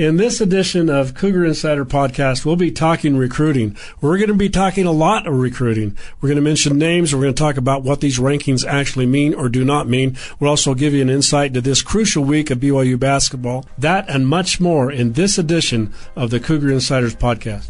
In 0.00 0.16
this 0.16 0.40
edition 0.40 0.88
of 0.88 1.12
Cougar 1.12 1.44
Insider 1.44 1.84
Podcast, 1.84 2.46
we'll 2.46 2.56
be 2.56 2.70
talking 2.70 3.18
recruiting. 3.18 3.76
We're 4.00 4.16
going 4.16 4.28
to 4.28 4.34
be 4.34 4.48
talking 4.48 4.86
a 4.86 4.92
lot 4.92 5.26
of 5.26 5.34
recruiting. 5.34 5.94
We're 6.18 6.30
going 6.30 6.36
to 6.36 6.42
mention 6.42 6.78
names. 6.78 7.14
We're 7.14 7.20
going 7.20 7.34
to 7.34 7.38
talk 7.38 7.58
about 7.58 7.82
what 7.82 8.00
these 8.00 8.18
rankings 8.18 8.64
actually 8.64 9.04
mean 9.04 9.34
or 9.34 9.50
do 9.50 9.62
not 9.62 9.88
mean. 9.88 10.16
We'll 10.38 10.48
also 10.48 10.72
give 10.72 10.94
you 10.94 11.02
an 11.02 11.10
insight 11.10 11.52
to 11.52 11.60
this 11.60 11.82
crucial 11.82 12.24
week 12.24 12.48
of 12.50 12.60
BYU 12.60 12.98
basketball. 12.98 13.66
That 13.76 14.08
and 14.08 14.26
much 14.26 14.58
more 14.58 14.90
in 14.90 15.12
this 15.12 15.36
edition 15.36 15.92
of 16.16 16.30
the 16.30 16.40
Cougar 16.40 16.72
Insiders 16.72 17.14
Podcast. 17.14 17.66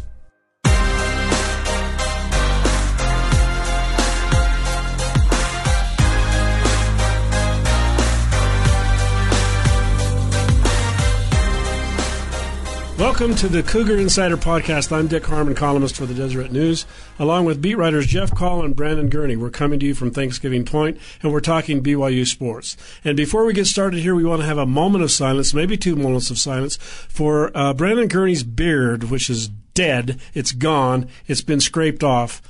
Welcome 13.21 13.37
to 13.37 13.49
the 13.49 13.61
Cougar 13.61 13.97
Insider 13.97 14.35
Podcast. 14.35 14.91
I'm 14.91 15.05
Dick 15.05 15.27
Harmon, 15.27 15.53
columnist 15.53 15.95
for 15.95 16.07
the 16.07 16.13
Deseret 16.15 16.51
News, 16.51 16.87
along 17.19 17.45
with 17.45 17.61
beat 17.61 17.77
writers 17.77 18.07
Jeff 18.07 18.33
Call 18.33 18.65
and 18.65 18.75
Brandon 18.75 19.09
Gurney. 19.09 19.35
We're 19.35 19.51
coming 19.51 19.79
to 19.79 19.85
you 19.85 19.93
from 19.93 20.09
Thanksgiving 20.09 20.65
Point, 20.65 20.97
and 21.21 21.31
we're 21.31 21.39
talking 21.39 21.83
BYU 21.83 22.25
sports. 22.25 22.75
And 23.03 23.15
before 23.15 23.45
we 23.45 23.53
get 23.53 23.67
started 23.67 23.99
here, 23.99 24.15
we 24.15 24.23
want 24.23 24.41
to 24.41 24.47
have 24.47 24.57
a 24.57 24.65
moment 24.65 25.03
of 25.03 25.11
silence, 25.11 25.53
maybe 25.53 25.77
two 25.77 25.95
moments 25.95 26.31
of 26.31 26.39
silence, 26.39 26.77
for 26.77 27.55
uh, 27.55 27.75
Brandon 27.75 28.07
Gurney's 28.07 28.41
beard, 28.41 29.03
which 29.03 29.29
is 29.29 29.49
dead. 29.75 30.19
It's 30.33 30.51
gone. 30.51 31.07
It's 31.27 31.41
been 31.41 31.61
scraped 31.61 32.03
off. 32.03 32.41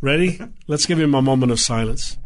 Ready? 0.00 0.40
Let's 0.68 0.86
give 0.86 1.00
him 1.00 1.12
a 1.16 1.22
moment 1.22 1.50
of 1.50 1.58
silence. 1.58 2.18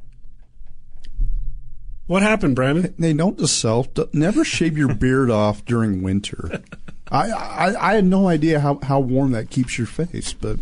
What 2.06 2.22
happened, 2.22 2.54
Brandon? 2.54 2.94
They 2.98 3.14
note 3.14 3.38
to 3.38 3.48
self: 3.48 3.88
never 4.12 4.44
shave 4.44 4.76
your 4.76 4.92
beard 4.94 5.30
off 5.30 5.64
during 5.64 6.02
winter. 6.02 6.62
I, 7.14 7.30
I, 7.30 7.90
I 7.90 7.94
had 7.94 8.04
no 8.04 8.28
idea 8.28 8.60
how, 8.60 8.80
how 8.82 8.98
warm 8.98 9.30
that 9.32 9.48
keeps 9.48 9.78
your 9.78 9.86
face, 9.86 10.32
but 10.32 10.58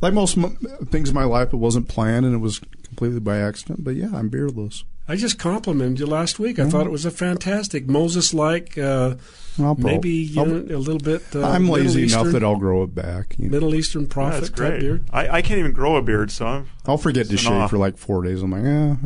like 0.00 0.12
most 0.12 0.36
m- 0.36 0.56
things 0.90 1.10
in 1.10 1.14
my 1.14 1.24
life, 1.24 1.52
it 1.52 1.56
wasn't 1.56 1.88
planned 1.88 2.26
and 2.26 2.34
it 2.34 2.38
was 2.38 2.60
completely 2.82 3.20
by 3.20 3.38
accident. 3.38 3.84
But 3.84 3.94
yeah, 3.94 4.10
I'm 4.12 4.28
beardless. 4.28 4.84
I 5.06 5.16
just 5.16 5.38
complimented 5.38 6.00
you 6.00 6.06
last 6.06 6.38
week. 6.38 6.58
I 6.58 6.62
mm-hmm. 6.62 6.70
thought 6.70 6.86
it 6.86 6.92
was 6.92 7.04
a 7.04 7.10
fantastic 7.10 7.88
Moses-like. 7.88 8.78
Uh, 8.78 9.16
maybe 9.76 10.10
you 10.10 10.44
know, 10.44 10.76
a 10.76 10.78
little 10.78 10.98
bit. 10.98 11.22
Uh, 11.34 11.46
I'm 11.46 11.68
lazy 11.68 12.02
Eastern, 12.02 12.20
enough 12.20 12.32
that 12.32 12.44
I'll 12.44 12.56
grow 12.56 12.82
it 12.82 12.94
back. 12.94 13.36
You 13.38 13.46
know. 13.46 13.52
Middle 13.52 13.74
Eastern 13.74 14.06
prophet 14.06 14.50
yeah, 14.50 14.68
type 14.68 14.80
beard. 14.80 15.04
I, 15.12 15.28
I 15.28 15.42
can't 15.42 15.58
even 15.58 15.72
grow 15.72 15.96
a 15.96 16.02
beard, 16.02 16.30
so 16.30 16.46
i 16.46 16.64
will 16.90 16.98
forget 16.98 17.28
to 17.28 17.36
shave 17.36 17.70
for 17.70 17.78
like 17.78 17.96
four 17.96 18.22
days. 18.22 18.42
I'm 18.42 18.52
like, 18.52 18.62
yeah, 18.62 18.96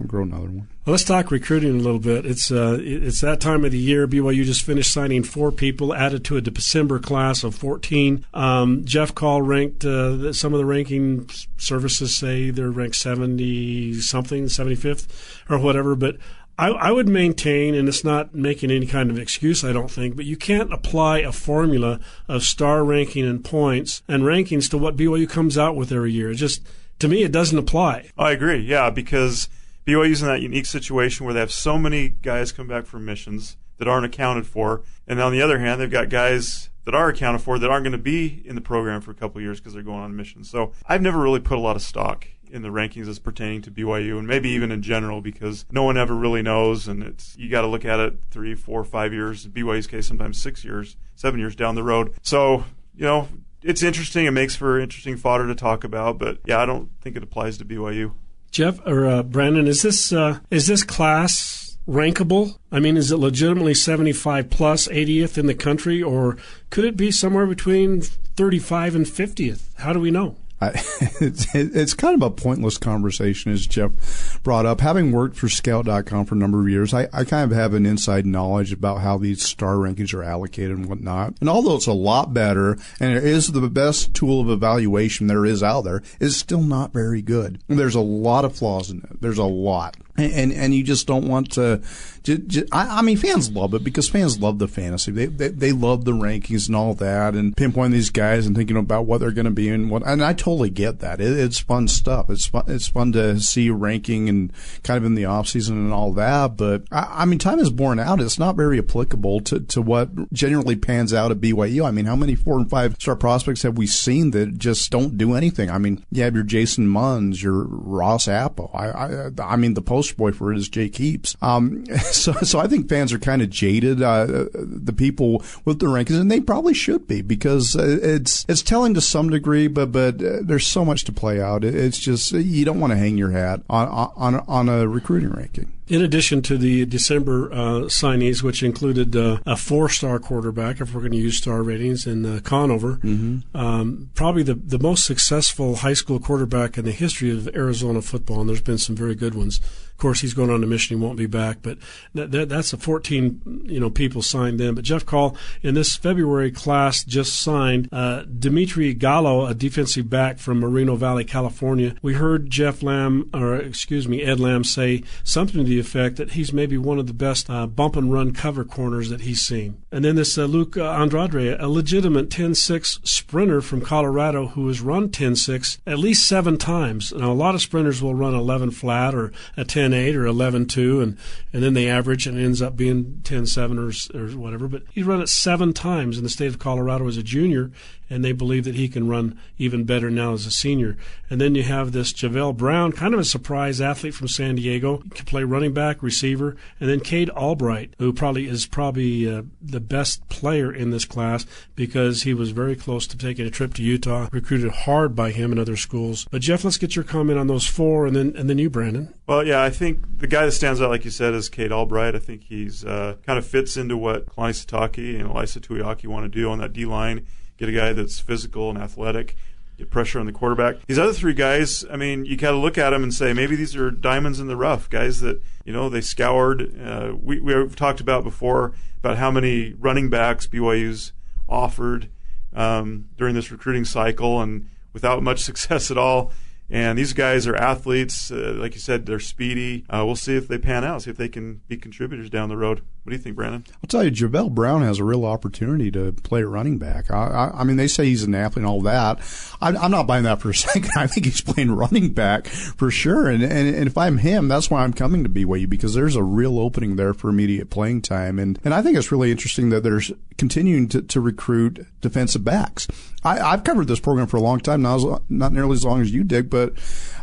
I'll 0.00 0.06
grow 0.06 0.22
another 0.22 0.46
one. 0.46 0.68
Well, 0.84 0.92
let's 0.92 1.04
talk 1.04 1.30
recruiting 1.30 1.80
a 1.80 1.82
little 1.82 1.98
bit. 1.98 2.26
It's 2.26 2.50
uh, 2.50 2.76
it's 2.78 3.22
that 3.22 3.40
time 3.40 3.64
of 3.64 3.72
the 3.72 3.78
year. 3.78 4.06
BYU 4.06 4.44
just 4.44 4.64
finished 4.64 4.92
signing 4.92 5.22
four 5.22 5.50
people, 5.50 5.94
added 5.94 6.26
to 6.26 6.36
a 6.36 6.42
December 6.42 6.98
class 6.98 7.42
of 7.42 7.54
14. 7.54 8.26
Um, 8.34 8.84
Jeff 8.84 9.14
Call 9.14 9.40
ranked 9.40 9.86
uh, 9.86 10.34
some 10.34 10.52
of 10.52 10.58
the 10.58 10.66
ranking 10.66 11.30
services 11.56 12.14
say 12.14 12.50
they're 12.50 12.70
ranked 12.70 12.96
70 12.96 13.94
something, 14.02 14.44
75th 14.44 15.06
or 15.48 15.58
whatever. 15.58 15.96
But 15.96 16.18
I, 16.58 16.68
I, 16.68 16.90
would 16.90 17.08
maintain, 17.08 17.74
and 17.74 17.88
it's 17.88 18.04
not 18.04 18.34
making 18.34 18.70
any 18.70 18.86
kind 18.86 19.10
of 19.10 19.18
excuse, 19.18 19.64
I 19.64 19.72
don't 19.72 19.90
think, 19.90 20.16
but 20.16 20.26
you 20.26 20.36
can't 20.36 20.70
apply 20.70 21.20
a 21.20 21.32
formula 21.32 21.98
of 22.28 22.42
star 22.42 22.84
ranking 22.84 23.24
and 23.24 23.42
points 23.42 24.02
and 24.06 24.24
rankings 24.24 24.68
to 24.68 24.76
what 24.76 24.98
BYU 24.98 25.30
comes 25.30 25.56
out 25.56 25.76
with 25.76 25.90
every 25.90 26.12
year. 26.12 26.32
It 26.32 26.34
just 26.34 26.60
to 26.98 27.08
me, 27.08 27.22
it 27.22 27.32
doesn't 27.32 27.56
apply. 27.56 28.10
I 28.18 28.32
agree. 28.32 28.58
Yeah, 28.58 28.90
because 28.90 29.48
BYU's 29.86 30.22
in 30.22 30.28
that 30.28 30.40
unique 30.40 30.66
situation 30.66 31.24
where 31.24 31.34
they 31.34 31.40
have 31.40 31.52
so 31.52 31.78
many 31.78 32.08
guys 32.08 32.52
come 32.52 32.66
back 32.66 32.86
from 32.86 33.04
missions 33.04 33.56
that 33.78 33.88
aren't 33.88 34.06
accounted 34.06 34.46
for, 34.46 34.82
and 35.06 35.20
on 35.20 35.32
the 35.32 35.42
other 35.42 35.58
hand, 35.58 35.80
they've 35.80 35.90
got 35.90 36.08
guys 36.08 36.70
that 36.84 36.94
are 36.94 37.08
accounted 37.08 37.40
for 37.40 37.58
that 37.58 37.70
aren't 37.70 37.84
going 37.84 37.92
to 37.92 37.98
be 37.98 38.42
in 38.44 38.54
the 38.54 38.60
program 38.60 39.00
for 39.00 39.10
a 39.10 39.14
couple 39.14 39.40
years 39.40 39.58
because 39.58 39.74
they're 39.74 39.82
going 39.82 40.00
on 40.00 40.16
missions. 40.16 40.50
So 40.50 40.72
I've 40.86 41.02
never 41.02 41.18
really 41.18 41.40
put 41.40 41.58
a 41.58 41.60
lot 41.60 41.76
of 41.76 41.82
stock 41.82 42.26
in 42.50 42.62
the 42.62 42.68
rankings 42.68 43.08
as 43.08 43.18
pertaining 43.18 43.62
to 43.62 43.70
BYU 43.70 44.18
and 44.18 44.28
maybe 44.28 44.50
even 44.50 44.70
in 44.70 44.82
general 44.82 45.20
because 45.20 45.64
no 45.70 45.82
one 45.82 45.96
ever 45.96 46.14
really 46.14 46.42
knows 46.42 46.86
and 46.86 47.02
it's 47.02 47.36
you 47.36 47.48
got 47.48 47.62
to 47.62 47.66
look 47.66 47.84
at 47.84 47.98
it 47.98 48.18
three, 48.30 48.54
four, 48.54 48.84
five 48.84 49.12
years. 49.12 49.44
In 49.44 49.52
BYU's 49.52 49.86
case, 49.86 50.06
sometimes 50.06 50.40
six 50.40 50.64
years, 50.64 50.96
seven 51.16 51.40
years 51.40 51.56
down 51.56 51.74
the 51.74 51.82
road. 51.82 52.14
So 52.22 52.64
you 52.94 53.04
know 53.04 53.28
it's 53.62 53.82
interesting. 53.82 54.26
It 54.26 54.32
makes 54.32 54.54
for 54.54 54.78
interesting 54.78 55.16
fodder 55.16 55.46
to 55.46 55.54
talk 55.54 55.84
about, 55.84 56.18
but 56.18 56.38
yeah, 56.44 56.60
I 56.60 56.66
don't 56.66 56.90
think 57.00 57.16
it 57.16 57.22
applies 57.22 57.58
to 57.58 57.64
BYU. 57.64 58.12
Jeff 58.54 58.78
or 58.86 59.04
uh, 59.04 59.24
Brandon, 59.24 59.66
is 59.66 59.82
this 59.82 60.12
uh, 60.12 60.38
is 60.48 60.68
this 60.68 60.84
class 60.84 61.76
rankable? 61.88 62.56
I 62.70 62.78
mean, 62.78 62.96
is 62.96 63.10
it 63.10 63.16
legitimately 63.16 63.74
75 63.74 64.48
plus 64.48 64.86
80th 64.86 65.36
in 65.36 65.46
the 65.46 65.54
country, 65.54 66.00
or 66.00 66.36
could 66.70 66.84
it 66.84 66.96
be 66.96 67.10
somewhere 67.10 67.46
between 67.46 68.02
35 68.02 68.94
and 68.94 69.06
50th? 69.06 69.74
How 69.78 69.92
do 69.92 69.98
we 69.98 70.12
know? 70.12 70.36
I, 70.60 70.68
it's, 71.20 71.46
it's, 71.54 71.94
kind 71.94 72.14
of 72.14 72.22
a 72.22 72.30
pointless 72.30 72.78
conversation, 72.78 73.52
as 73.52 73.66
Jeff 73.66 74.40
brought 74.42 74.66
up. 74.66 74.80
Having 74.80 75.12
worked 75.12 75.36
for 75.36 75.48
Scout.com 75.48 76.26
for 76.26 76.34
a 76.34 76.38
number 76.38 76.60
of 76.60 76.68
years, 76.68 76.94
I, 76.94 77.08
I 77.12 77.24
kind 77.24 77.50
of 77.50 77.56
have 77.56 77.74
an 77.74 77.86
inside 77.86 78.26
knowledge 78.26 78.72
about 78.72 79.00
how 79.00 79.18
these 79.18 79.42
star 79.42 79.74
rankings 79.74 80.14
are 80.14 80.22
allocated 80.22 80.76
and 80.76 80.86
whatnot. 80.86 81.34
And 81.40 81.48
although 81.48 81.76
it's 81.76 81.86
a 81.86 81.92
lot 81.92 82.32
better 82.32 82.78
and 83.00 83.16
it 83.16 83.24
is 83.24 83.48
the 83.48 83.68
best 83.68 84.14
tool 84.14 84.40
of 84.40 84.48
evaluation 84.48 85.26
there 85.26 85.44
is 85.44 85.62
out 85.62 85.82
there, 85.82 86.02
it's 86.20 86.36
still 86.36 86.62
not 86.62 86.92
very 86.92 87.22
good. 87.22 87.60
There's 87.68 87.94
a 87.94 88.00
lot 88.00 88.44
of 88.44 88.56
flaws 88.56 88.90
in 88.90 88.98
it. 88.98 89.20
There's 89.20 89.38
a 89.38 89.44
lot 89.44 89.96
and 90.16 90.52
and 90.52 90.74
you 90.74 90.84
just 90.84 91.06
don't 91.06 91.28
want 91.28 91.52
to. 91.52 91.82
Just, 92.22 92.46
just, 92.46 92.74
I, 92.74 92.98
I, 92.98 93.02
mean, 93.02 93.18
fans 93.18 93.50
love 93.50 93.74
it 93.74 93.84
because 93.84 94.08
fans 94.08 94.38
love 94.38 94.58
the 94.58 94.68
fantasy. 94.68 95.12
They, 95.12 95.26
they 95.26 95.48
they 95.48 95.72
love 95.72 96.04
the 96.04 96.12
rankings 96.12 96.68
and 96.68 96.76
all 96.76 96.94
that, 96.94 97.34
and 97.34 97.54
pinpointing 97.54 97.92
these 97.92 98.10
guys 98.10 98.46
and 98.46 98.56
thinking 98.56 98.76
about 98.76 99.04
what 99.04 99.18
they're 99.18 99.30
going 99.30 99.44
to 99.44 99.50
be 99.50 99.68
and 99.68 99.90
what. 99.90 100.06
And 100.06 100.24
I 100.24 100.32
totally 100.32 100.70
get 100.70 101.00
that. 101.00 101.20
It, 101.20 101.38
it's 101.38 101.58
fun 101.58 101.88
stuff. 101.88 102.30
It's 102.30 102.46
fun. 102.46 102.64
It's 102.68 102.86
fun 102.86 103.12
to 103.12 103.38
see 103.40 103.68
ranking 103.70 104.28
and 104.28 104.52
kind 104.84 104.96
of 104.98 105.04
in 105.04 105.16
the 105.16 105.26
off 105.26 105.48
season 105.48 105.76
and 105.76 105.92
all 105.92 106.12
that. 106.12 106.56
But 106.56 106.84
I, 106.90 107.08
I 107.10 107.24
mean, 107.24 107.38
time 107.38 107.58
is 107.58 107.70
borne 107.70 107.98
out. 107.98 108.20
It's 108.20 108.38
not 108.38 108.56
very 108.56 108.78
applicable 108.78 109.40
to 109.40 109.60
to 109.60 109.82
what 109.82 110.32
generally 110.32 110.76
pans 110.76 111.12
out 111.12 111.30
at 111.30 111.40
BYU. 111.40 111.86
I 111.86 111.90
mean, 111.90 112.06
how 112.06 112.16
many 112.16 112.36
four 112.36 112.56
and 112.56 112.70
five 112.70 112.94
star 113.00 113.16
prospects 113.16 113.62
have 113.62 113.76
we 113.76 113.86
seen 113.86 114.30
that 114.30 114.58
just 114.58 114.90
don't 114.90 115.18
do 115.18 115.34
anything? 115.34 115.70
I 115.70 115.78
mean, 115.78 116.04
you 116.10 116.22
have 116.22 116.34
your 116.34 116.44
Jason 116.44 116.86
Munns, 116.86 117.42
your 117.42 117.64
Ross 117.64 118.28
Apo. 118.28 118.70
I 118.72 118.88
I, 118.88 119.30
I 119.42 119.56
mean, 119.56 119.74
the 119.74 119.82
post 119.82 120.03
poster 120.04 120.16
boy 120.16 120.32
for 120.32 120.52
it 120.52 120.58
is 120.58 120.68
Jake 120.68 120.96
Heaps. 120.96 121.36
Um, 121.40 121.86
so, 122.02 122.32
so 122.32 122.58
I 122.58 122.66
think 122.66 122.88
fans 122.88 123.12
are 123.12 123.18
kind 123.18 123.42
of 123.42 123.50
jaded. 123.50 124.02
Uh, 124.02 124.26
the 124.54 124.94
people 124.96 125.42
with 125.64 125.78
the 125.78 125.86
rankings, 125.86 126.20
and 126.20 126.30
they 126.30 126.40
probably 126.40 126.74
should 126.74 127.06
be 127.06 127.22
because 127.22 127.76
uh, 127.76 127.98
it's 128.02 128.44
it's 128.48 128.62
telling 128.62 128.94
to 128.94 129.00
some 129.00 129.30
degree, 129.30 129.66
but 129.66 129.92
but 129.92 130.22
uh, 130.22 130.38
there's 130.42 130.66
so 130.66 130.84
much 130.84 131.04
to 131.04 131.12
play 131.12 131.40
out. 131.40 131.64
It's 131.64 131.98
just 131.98 132.32
you 132.32 132.64
don't 132.64 132.80
want 132.80 132.92
to 132.92 132.96
hang 132.96 133.16
your 133.16 133.30
hat 133.30 133.62
on 133.70 133.88
on 133.88 134.34
on 134.46 134.68
a 134.68 134.86
recruiting 134.86 135.30
ranking. 135.30 135.72
In 135.86 136.00
addition 136.00 136.40
to 136.42 136.56
the 136.56 136.86
December 136.86 137.52
uh, 137.52 137.56
signees, 137.88 138.42
which 138.42 138.62
included 138.62 139.14
uh, 139.14 139.38
a 139.44 139.54
four-star 139.54 140.18
quarterback, 140.18 140.80
if 140.80 140.94
we're 140.94 141.00
going 141.00 141.12
to 141.12 141.18
use 141.18 141.36
star 141.36 141.62
ratings, 141.62 142.06
in 142.06 142.24
uh, 142.24 142.40
Conover, 142.42 142.96
mm-hmm. 142.96 143.56
um, 143.56 144.08
probably 144.14 144.42
the 144.42 144.54
the 144.54 144.78
most 144.78 145.04
successful 145.04 145.76
high 145.76 145.92
school 145.92 146.18
quarterback 146.18 146.78
in 146.78 146.86
the 146.86 146.92
history 146.92 147.30
of 147.30 147.54
Arizona 147.54 148.00
football, 148.00 148.40
and 148.40 148.48
there's 148.48 148.62
been 148.62 148.78
some 148.78 148.96
very 148.96 149.14
good 149.14 149.34
ones. 149.34 149.58
Of 149.58 149.98
course, 149.98 150.20
he's 150.20 150.34
going 150.34 150.50
on 150.50 150.64
a 150.64 150.66
mission; 150.66 150.96
he 150.96 151.04
won't 151.04 151.18
be 151.18 151.26
back. 151.26 151.58
But 151.60 151.78
that, 152.14 152.32
that, 152.32 152.48
that's 152.48 152.72
a 152.72 152.78
14, 152.78 153.66
you 153.66 153.78
know, 153.78 153.90
people 153.90 154.22
signed 154.22 154.60
in. 154.60 154.74
But 154.74 154.84
Jeff 154.84 155.04
Call 155.04 155.36
in 155.62 155.74
this 155.74 155.96
February 155.96 156.50
class 156.50 157.04
just 157.04 157.40
signed 157.40 157.88
uh, 157.92 158.22
Dimitri 158.22 158.94
Gallo, 158.94 159.46
a 159.46 159.54
defensive 159.54 160.10
back 160.10 160.38
from 160.38 160.60
Moreno 160.60 160.96
Valley, 160.96 161.24
California. 161.24 161.94
We 162.02 162.14
heard 162.14 162.50
Jeff 162.50 162.82
Lamb, 162.82 163.30
or 163.34 163.54
excuse 163.54 164.08
me, 164.08 164.22
Ed 164.22 164.40
Lamb, 164.40 164.64
say 164.64 165.04
something 165.22 165.64
to 165.64 165.73
the 165.74 165.80
effect 165.80 166.16
that 166.16 166.32
he's 166.32 166.52
maybe 166.52 166.76
one 166.76 166.98
of 166.98 167.06
the 167.06 167.12
best 167.12 167.48
uh, 167.48 167.66
bump 167.66 167.96
and 167.96 168.12
run 168.12 168.32
cover 168.32 168.64
corners 168.64 169.10
that 169.10 169.22
he's 169.22 169.42
seen. 169.42 169.80
And 169.92 170.04
then 170.04 170.16
this 170.16 170.36
uh, 170.36 170.44
Luke 170.44 170.76
uh, 170.76 170.90
Andrade, 170.90 171.60
a 171.60 171.68
legitimate 171.68 172.30
10-6 172.30 173.06
sprinter 173.06 173.60
from 173.60 173.80
Colorado 173.80 174.48
who 174.48 174.66
has 174.68 174.80
run 174.80 175.08
10-6 175.08 175.78
at 175.86 175.98
least 175.98 176.26
seven 176.26 176.58
times. 176.58 177.12
Now 177.12 177.30
a 177.30 177.34
lot 177.34 177.54
of 177.54 177.62
sprinters 177.62 178.02
will 178.02 178.14
run 178.14 178.34
11 178.34 178.72
flat 178.72 179.14
or 179.14 179.32
a 179.56 179.64
10 179.64 179.84
10-8 179.84 180.14
or 180.14 180.24
11-2, 180.24 181.02
and, 181.02 181.18
and 181.52 181.62
then 181.62 181.74
they 181.74 181.88
average 181.88 182.26
and 182.26 182.38
ends 182.38 182.62
up 182.62 182.76
being 182.76 183.20
10-7 183.22 183.78
or, 183.78 184.18
or 184.18 184.38
whatever. 184.38 184.68
But 184.68 184.82
he's 184.90 185.04
run 185.04 185.20
it 185.20 185.28
seven 185.28 185.72
times 185.72 186.16
in 186.16 186.24
the 186.24 186.30
state 186.30 186.48
of 186.48 186.58
Colorado 186.58 187.06
as 187.06 187.16
a 187.16 187.22
junior, 187.22 187.70
and 188.10 188.24
they 188.24 188.32
believe 188.32 188.64
that 188.64 188.74
he 188.74 188.88
can 188.88 189.08
run 189.08 189.38
even 189.58 189.84
better 189.84 190.10
now 190.10 190.32
as 190.32 190.46
a 190.46 190.50
senior. 190.50 190.96
And 191.30 191.40
then 191.40 191.54
you 191.54 191.62
have 191.62 191.92
this 191.92 192.12
Javel 192.12 192.52
Brown, 192.52 192.92
kind 192.92 193.14
of 193.14 193.20
a 193.20 193.24
surprise 193.24 193.80
athlete 193.80 194.14
from 194.14 194.28
San 194.28 194.56
Diego, 194.56 195.02
can 195.10 195.26
play 195.26 195.44
running 195.44 195.72
back, 195.72 196.02
receiver, 196.02 196.56
and 196.80 196.88
then 196.88 197.00
Cade 197.00 197.30
Albright, 197.30 197.94
who 197.98 198.12
probably 198.12 198.46
is 198.46 198.66
probably 198.66 199.28
uh, 199.28 199.42
the 199.60 199.80
best 199.80 200.28
player 200.28 200.72
in 200.72 200.90
this 200.90 201.04
class 201.04 201.46
because 201.74 202.22
he 202.22 202.34
was 202.34 202.50
very 202.50 202.76
close 202.76 203.06
to 203.06 203.16
taking 203.16 203.46
a 203.46 203.50
trip 203.50 203.74
to 203.74 203.82
Utah, 203.82 204.28
recruited 204.32 204.70
hard 204.70 205.14
by 205.14 205.30
him 205.30 205.50
and 205.50 205.60
other 205.60 205.76
schools. 205.76 206.26
But 206.30 206.42
Jeff, 206.42 206.64
let's 206.64 206.78
get 206.78 206.96
your 206.96 207.04
comment 207.04 207.38
on 207.38 207.46
those 207.46 207.66
four, 207.66 208.06
and 208.06 208.14
then 208.14 208.34
and 208.36 208.48
then 208.48 208.58
you, 208.58 208.70
Brandon. 208.70 209.14
Well, 209.26 209.46
yeah, 209.46 209.62
I 209.62 209.70
think 209.70 210.18
the 210.18 210.26
guy 210.26 210.44
that 210.44 210.52
stands 210.52 210.80
out, 210.80 210.90
like 210.90 211.04
you 211.04 211.10
said, 211.10 211.34
is 211.34 211.48
Cade 211.48 211.72
Albright. 211.72 212.14
I 212.14 212.18
think 212.18 212.44
he's 212.44 212.84
uh, 212.84 213.16
kind 213.26 213.38
of 213.38 213.46
fits 213.46 213.76
into 213.76 213.96
what 213.96 214.26
Kalani 214.26 214.50
Sitake 214.50 215.20
and 215.20 215.30
Ilaisa 215.30 215.60
Tuiaki 215.60 216.06
want 216.06 216.24
to 216.24 216.28
do 216.28 216.50
on 216.50 216.58
that 216.58 216.72
D 216.72 216.84
line. 216.84 217.26
Get 217.56 217.68
a 217.68 217.72
guy 217.72 217.92
that's 217.92 218.18
physical 218.18 218.70
and 218.70 218.78
athletic 218.78 219.36
get 219.76 219.90
pressure 219.90 220.20
on 220.20 220.26
the 220.26 220.32
quarterback. 220.32 220.84
These 220.86 220.98
other 220.98 221.12
three 221.12 221.34
guys, 221.34 221.84
I 221.90 221.96
mean, 221.96 222.24
you 222.24 222.36
got 222.36 222.52
to 222.52 222.56
look 222.56 222.78
at 222.78 222.90
them 222.90 223.02
and 223.02 223.12
say 223.12 223.32
maybe 223.32 223.56
these 223.56 223.74
are 223.76 223.90
diamonds 223.90 224.40
in 224.40 224.46
the 224.46 224.56
rough, 224.56 224.88
guys 224.88 225.20
that 225.20 225.42
you 225.64 225.72
know 225.72 225.88
they 225.88 226.00
scoured. 226.00 226.80
Uh, 226.80 227.14
we 227.20 227.40
we've 227.40 227.76
talked 227.76 228.00
about 228.00 228.24
before 228.24 228.72
about 228.98 229.18
how 229.18 229.30
many 229.30 229.74
running 229.74 230.10
backs 230.10 230.46
BYU's 230.46 231.12
offered 231.48 232.08
um, 232.54 233.08
during 233.16 233.34
this 233.34 233.50
recruiting 233.50 233.84
cycle, 233.84 234.40
and 234.40 234.68
without 234.92 235.22
much 235.22 235.40
success 235.42 235.90
at 235.90 235.98
all. 235.98 236.32
And 236.70 236.98
these 236.98 237.12
guys 237.12 237.46
are 237.46 237.54
athletes. 237.54 238.30
Uh, 238.30 238.54
like 238.56 238.74
you 238.74 238.80
said, 238.80 239.04
they're 239.04 239.20
speedy. 239.20 239.84
Uh, 239.90 240.02
we'll 240.06 240.16
see 240.16 240.34
if 240.34 240.48
they 240.48 240.56
pan 240.56 240.82
out, 240.82 241.02
see 241.02 241.10
if 241.10 241.16
they 241.18 241.28
can 241.28 241.60
be 241.68 241.76
contributors 241.76 242.30
down 242.30 242.48
the 242.48 242.56
road. 242.56 242.80
What 243.04 243.10
do 243.10 243.16
you 243.16 243.22
think, 243.22 243.36
Brandon? 243.36 243.66
I'll 243.74 243.86
tell 243.86 244.02
you, 244.02 244.10
Javell 244.10 244.50
Brown 244.50 244.80
has 244.80 244.98
a 244.98 245.04
real 245.04 245.26
opportunity 245.26 245.90
to 245.90 246.12
play 246.12 246.42
running 246.42 246.78
back. 246.78 247.10
I, 247.10 247.26
I, 247.26 247.60
I 247.60 247.64
mean, 247.64 247.76
they 247.76 247.86
say 247.86 248.06
he's 248.06 248.22
an 248.22 248.34
athlete 248.34 248.62
and 248.62 248.66
all 248.66 248.80
that. 248.80 249.18
I, 249.60 249.76
I'm 249.76 249.90
not 249.90 250.06
buying 250.06 250.24
that 250.24 250.40
for 250.40 250.48
a 250.48 250.54
second. 250.54 250.90
I 250.96 251.06
think 251.06 251.26
he's 251.26 251.42
playing 251.42 251.72
running 251.72 252.14
back 252.14 252.46
for 252.46 252.90
sure. 252.90 253.28
And, 253.28 253.42
and, 253.42 253.74
and 253.74 253.86
if 253.86 253.98
I'm 253.98 254.16
him, 254.16 254.48
that's 254.48 254.70
why 254.70 254.84
I'm 254.84 254.94
coming 254.94 255.22
to 255.22 255.28
BYU 255.28 255.68
because 255.68 255.92
there's 255.92 256.16
a 256.16 256.22
real 256.22 256.58
opening 256.58 256.96
there 256.96 257.12
for 257.12 257.28
immediate 257.28 257.68
playing 257.68 258.00
time. 258.00 258.38
And, 258.38 258.58
and 258.64 258.72
I 258.72 258.80
think 258.80 258.96
it's 258.96 259.12
really 259.12 259.30
interesting 259.30 259.68
that 259.68 259.82
there's 259.82 260.10
continuing 260.38 260.88
to, 260.88 261.02
to 261.02 261.20
recruit 261.20 261.86
defensive 262.00 262.42
backs. 262.42 262.88
I, 263.22 263.38
I've 263.38 263.64
covered 263.64 263.86
this 263.86 264.00
program 264.00 264.28
for 264.28 264.38
a 264.38 264.40
long 264.40 264.60
time, 264.60 264.80
not, 264.80 265.22
not 265.30 265.52
nearly 265.52 265.74
as 265.74 265.84
long 265.84 266.00
as 266.00 266.10
you 266.10 266.24
did, 266.24 266.48
but 266.48 266.72